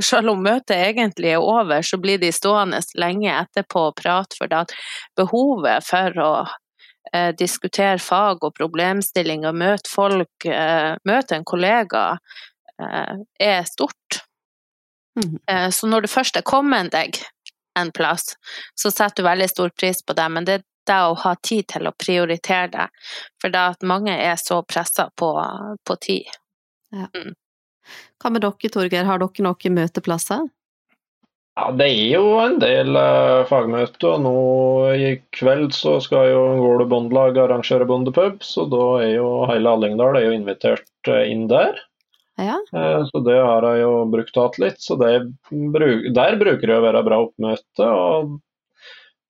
selv 0.05 0.33
om 0.33 0.43
møtet 0.43 0.77
egentlig 0.77 1.33
er 1.35 1.43
over, 1.43 1.81
så 1.85 1.99
blir 2.01 2.21
de 2.21 2.31
stående 2.33 2.81
lenge 2.99 3.31
etterpå 3.33 3.87
og 3.89 3.97
prate, 4.01 4.37
for 4.39 4.53
at 4.55 4.73
behovet 5.19 5.85
for 5.87 6.21
å 6.21 6.31
eh, 7.13 7.31
diskutere 7.37 7.99
fag 8.01 8.43
og 8.43 8.55
problemstillinger, 8.57 9.55
møte 9.55 9.91
folk, 9.91 10.47
eh, 10.47 10.95
møte 11.07 11.37
en 11.37 11.47
kollega, 11.47 12.05
eh, 12.81 13.21
er 13.39 13.63
stort. 13.69 14.23
Mm. 15.19 15.37
Eh, 15.47 15.69
så 15.69 15.87
når 15.87 16.05
du 16.07 16.11
først 16.11 16.39
er 16.39 16.47
kommet 16.47 16.91
deg 16.95 17.21
en 17.79 17.91
plass, 17.95 18.35
så 18.75 18.91
setter 18.91 19.23
du 19.23 19.29
veldig 19.29 19.47
stor 19.49 19.71
pris 19.77 20.03
på 20.03 20.15
det, 20.17 20.27
men 20.31 20.47
det 20.47 20.61
det 20.87 20.97
å 20.97 21.17
ha 21.23 21.35
tid 21.43 21.67
til 21.69 21.87
å 21.87 21.95
prioritere 21.97 22.69
det, 22.73 22.87
for 23.41 23.53
det 23.53 23.61
at 23.75 23.85
mange 23.87 24.13
er 24.13 24.39
så 24.41 24.61
pressa 24.67 25.09
på, 25.17 25.29
på, 25.87 25.97
tid. 26.01 26.31
Ja. 26.91 27.07
Mm. 27.15 27.33
Hva 28.22 28.32
med 28.34 28.44
dere, 28.46 28.74
Torgeir, 28.74 29.08
har 29.08 29.22
dere 29.22 29.46
noen 29.48 29.78
møteplasser? 29.78 30.50
Ja, 31.60 31.67
Det 31.76 31.88
er 31.91 32.13
jo 32.15 32.28
en 32.39 32.60
del 32.62 32.96
eh, 32.96 33.44
fagmøter. 33.50 34.20
Nå 34.24 34.36
i 34.96 35.15
kveld 35.36 35.74
så 35.76 35.98
skal 36.04 36.30
jo 36.32 36.44
Gårde 36.62 36.88
Bondelag 36.91 37.39
arrangere 37.44 37.88
bondepub, 37.89 38.39
så 38.46 38.65
da 38.72 38.86
er 39.04 39.15
jo 39.17 39.32
hele 39.52 39.74
Hallingdal 39.74 40.20
er 40.20 40.30
jo 40.30 40.38
invitert 40.38 41.12
eh, 41.12 41.26
inn 41.34 41.50
der. 41.52 41.76
Ja. 42.39 42.56
Eh, 42.74 43.02
så 43.10 43.24
det 43.26 43.36
har 43.36 43.67
jeg 43.67 43.84
jo 43.84 43.91
brukt 44.13 44.39
hatt 44.39 44.58
litt. 44.63 44.80
Så 44.82 44.96
det, 45.02 45.12
der 45.52 46.39
bruker 46.39 46.72
det 46.72 46.80
å 46.80 46.86
være 46.88 47.04
bra 47.10 47.20
oppmøte. 47.28 47.89
Og 47.89 48.39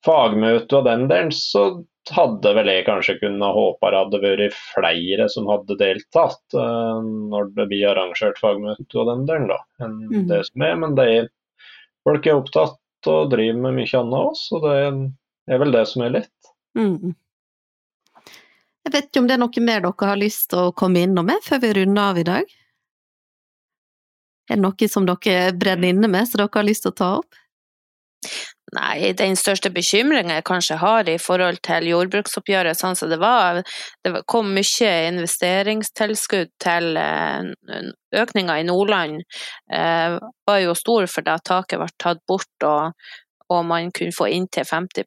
fagmøte 0.06 0.78
og 0.78 0.86
den 0.88 1.08
delen, 1.10 1.34
så 1.36 1.84
hadde 2.10 2.54
vel 2.58 2.70
jeg 2.72 2.86
kanskje 2.88 3.18
kunnet 3.22 3.56
håpe 3.56 3.92
det 3.92 4.00
hadde 4.00 4.22
vært 4.24 4.58
flere 4.58 5.28
som 5.30 5.50
hadde 5.50 5.78
deltatt 5.78 6.58
uh, 6.58 7.00
når 7.04 7.52
det 7.58 7.68
blir 7.70 7.92
arrangert 7.92 8.40
fagmøte 8.42 8.98
og 8.98 9.10
den 9.12 9.26
delen, 9.30 9.50
da, 9.52 9.60
enn 9.86 9.98
mm. 10.10 10.28
det 10.32 10.42
som 10.50 10.66
er. 10.66 10.78
Men 10.82 10.98
det 10.98 11.08
er 11.14 11.28
folk 12.08 12.26
er 12.26 12.40
opptatt 12.40 13.12
og 13.12 13.34
driver 13.34 13.60
med 13.68 13.78
mye 13.80 14.00
annet 14.02 14.32
også, 14.32 14.58
og 14.58 14.66
det 14.66 15.54
er 15.54 15.62
vel 15.62 15.76
det 15.76 15.84
som 15.90 16.06
er 16.06 16.16
litt. 16.18 16.54
Mm. 16.78 17.14
Jeg 18.82 18.96
vet 18.96 19.08
ikke 19.10 19.22
om 19.22 19.30
det 19.30 19.36
er 19.38 19.44
noe 19.44 19.64
mer 19.68 19.84
dere 19.86 20.10
har 20.10 20.20
lyst 20.20 20.50
til 20.52 20.68
å 20.68 20.74
komme 20.78 21.04
innom 21.06 21.28
med 21.30 21.46
før 21.46 21.62
vi 21.62 21.74
runder 21.78 22.12
av 22.12 22.20
i 22.22 22.26
dag? 22.28 22.58
Er 24.50 24.58
det 24.58 24.64
noe 24.66 24.90
som 24.92 25.06
dere 25.08 25.54
brenner 25.56 25.94
inne 25.94 26.10
med, 26.12 26.28
som 26.28 26.42
dere 26.42 26.52
har 26.58 26.68
lyst 26.68 26.88
til 26.88 26.94
å 26.94 26.98
ta 26.98 27.12
opp? 27.20 27.38
Nei, 28.72 29.12
den 29.20 29.34
største 29.36 29.68
bekymringen 29.74 30.32
jeg 30.32 30.46
kanskje 30.48 30.78
har 30.80 31.10
i 31.12 31.18
forhold 31.20 31.58
til 31.68 31.90
jordbruksoppgjøret 31.90 32.80
sånn 32.80 32.96
som 32.96 33.10
det 33.12 33.18
var, 33.20 33.60
det 34.06 34.22
kom 34.32 34.54
mye 34.56 34.92
investeringstilskudd 35.10 36.54
til 36.64 37.00
eh, 37.02 37.50
økninga 38.22 38.56
i 38.62 38.68
Nordland. 38.70 39.26
Eh, 39.76 40.16
var 40.48 40.62
jo 40.64 40.78
stor 40.80 41.10
for 41.12 41.28
da 41.28 41.36
taket 41.44 41.84
ble 41.84 41.90
tatt 42.00 42.24
bort 42.32 42.68
og, 42.68 42.96
og 43.52 43.68
man 43.68 43.92
kunne 43.92 44.16
få 44.16 44.30
inntil 44.32 44.64
50 44.64 45.04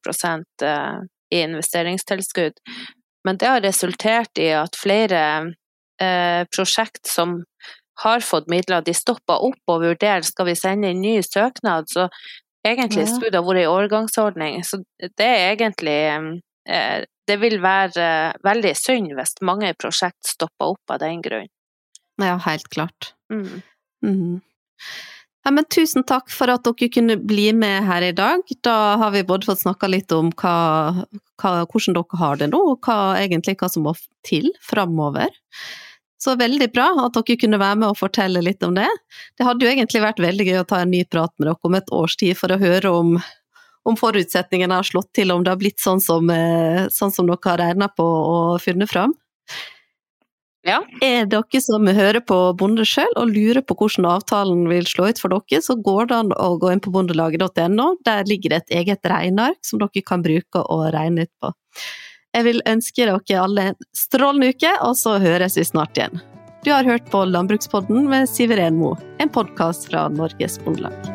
eh, 0.69 1.01
i 1.33 1.43
investeringstilskudd. 1.47 2.61
Men 3.25 3.41
det 3.41 3.49
har 3.49 3.65
resultert 3.65 4.45
i 4.45 4.51
at 4.53 4.77
flere 4.77 5.25
eh, 6.05 6.45
prosjekt 6.53 7.09
som 7.09 7.41
har 8.03 8.21
fått 8.21 8.49
midler, 8.51 8.83
de 8.83 8.93
stopper 8.93 9.41
opp 9.49 9.71
og 9.71 9.85
vurderer 9.85 10.25
skal 10.27 10.49
vi 10.51 10.57
sende 10.59 10.91
inn 10.91 11.01
ny 11.01 11.21
søknad. 11.25 11.89
Så 11.89 12.09
Egentlig 12.65 13.09
skulle 13.11 13.33
det 13.33 13.41
ha 13.41 13.45
vært 13.45 13.65
en 13.65 13.73
overgangsordning, 13.75 14.63
så 14.65 14.81
det 15.01 15.27
er 15.27 15.51
egentlig 15.53 15.99
eh, 16.69 17.05
Det 17.29 17.37
vil 17.41 17.59
være 17.61 18.07
veldig 18.45 18.73
synd 18.77 19.13
hvis 19.17 19.37
mange 19.45 19.73
prosjekt 19.81 20.29
stopper 20.29 20.73
opp 20.73 20.95
av 20.97 21.03
den 21.05 21.21
grunn. 21.25 21.51
Ja, 22.21 22.39
helt 22.45 22.69
klart. 22.73 23.15
Mm. 23.33 23.63
Mm. 24.05 24.41
Ja, 25.45 25.53
men 25.53 25.67
tusen 25.69 26.07
takk 26.09 26.31
for 26.33 26.49
at 26.49 26.65
dere 26.65 26.89
kunne 26.93 27.19
bli 27.21 27.51
med 27.53 27.85
her 27.85 28.05
i 28.07 28.15
dag. 28.17 28.45
Da 28.65 28.97
har 29.01 29.13
vi 29.13 29.25
både 29.29 29.49
fått 29.51 29.61
snakka 29.61 29.91
litt 29.93 30.13
om 30.17 30.31
hva, 30.41 31.05
hva, 31.43 31.51
hvordan 31.69 31.99
dere 31.99 32.21
har 32.21 32.41
det 32.41 32.49
nå, 32.53 32.61
og 32.73 32.89
hva, 32.89 33.17
egentlig 33.21 33.59
hva 33.61 33.69
som 33.73 33.85
må 33.85 33.93
til 34.25 34.49
framover. 34.65 35.29
Så 36.25 36.37
veldig 36.41 36.71
bra 36.73 36.87
at 37.05 37.17
dere 37.19 37.37
kunne 37.41 37.61
være 37.61 37.79
med 37.83 37.91
og 37.91 38.01
fortelle 38.01 38.41
litt 38.45 38.65
om 38.65 38.77
det. 38.79 38.89
Det 39.37 39.45
hadde 39.45 39.67
jo 39.67 39.73
egentlig 39.73 40.01
vært 40.05 40.23
veldig 40.25 40.47
gøy 40.49 40.61
å 40.63 40.69
ta 40.71 40.81
en 40.81 40.95
ny 40.95 41.03
prat 41.05 41.33
med 41.37 41.51
dere 41.51 41.69
om 41.69 41.77
et 41.77 41.93
års 41.93 42.17
tid 42.21 42.39
for 42.39 42.55
å 42.55 42.61
høre 42.61 42.93
om, 42.97 43.19
om 43.85 43.99
forutsetningene 44.01 44.81
har 44.81 44.89
slått 44.89 45.13
til, 45.19 45.35
om 45.35 45.45
det 45.45 45.53
har 45.53 45.61
blitt 45.61 45.85
sånn 45.85 46.01
som, 46.01 46.31
eh, 46.33 46.87
sånn 46.95 47.13
som 47.13 47.29
dere 47.29 47.51
har 47.51 47.61
regna 47.61 47.91
på 47.93 48.09
og 48.09 48.63
funnet 48.65 48.93
fram. 48.93 49.13
Ja. 50.65 50.79
Er 51.05 51.27
dere 51.29 51.61
som 51.61 51.85
hører 51.85 52.23
på 52.25 52.39
Bonde 52.57 52.87
sjøl 52.89 53.11
og 53.21 53.35
lurer 53.35 53.61
på 53.61 53.77
hvordan 53.77 54.09
avtalen 54.09 54.65
vil 54.71 54.89
slå 54.89 55.11
ut 55.13 55.21
for 55.21 55.35
dere, 55.35 55.61
så 55.61 55.77
går 55.77 56.09
det 56.09 56.21
an 56.23 56.33
å 56.41 56.55
gå 56.61 56.71
inn 56.73 56.81
på 56.81 56.93
bondelaget.no. 56.95 57.89
Der 58.09 58.25
ligger 58.31 58.55
det 58.55 58.63
et 58.63 58.79
eget 58.81 59.13
regneark 59.13 59.61
som 59.67 59.83
dere 59.83 60.05
kan 60.07 60.25
bruke 60.25 60.65
og 60.65 60.89
regne 60.97 61.29
ut 61.29 61.35
på. 61.43 61.53
Jeg 62.35 62.49
vil 62.49 62.63
ønske 62.67 63.07
dere 63.07 63.43
alle 63.45 63.69
en 63.71 63.77
strålende 63.95 64.51
uke, 64.51 64.73
og 64.83 64.97
så 64.99 65.21
høres 65.23 65.59
vi 65.61 65.67
snart 65.69 65.95
igjen. 65.99 66.19
Du 66.67 66.73
har 66.73 66.87
hørt 66.89 67.07
på 67.13 67.23
Landbrukspodden 67.29 68.09
med 68.11 68.27
Siveren 68.31 68.81
Mo, 68.81 68.97
en 69.23 69.31
podkast 69.31 69.87
fra 69.91 70.09
Norges 70.11 70.59
Bondelag. 70.65 71.14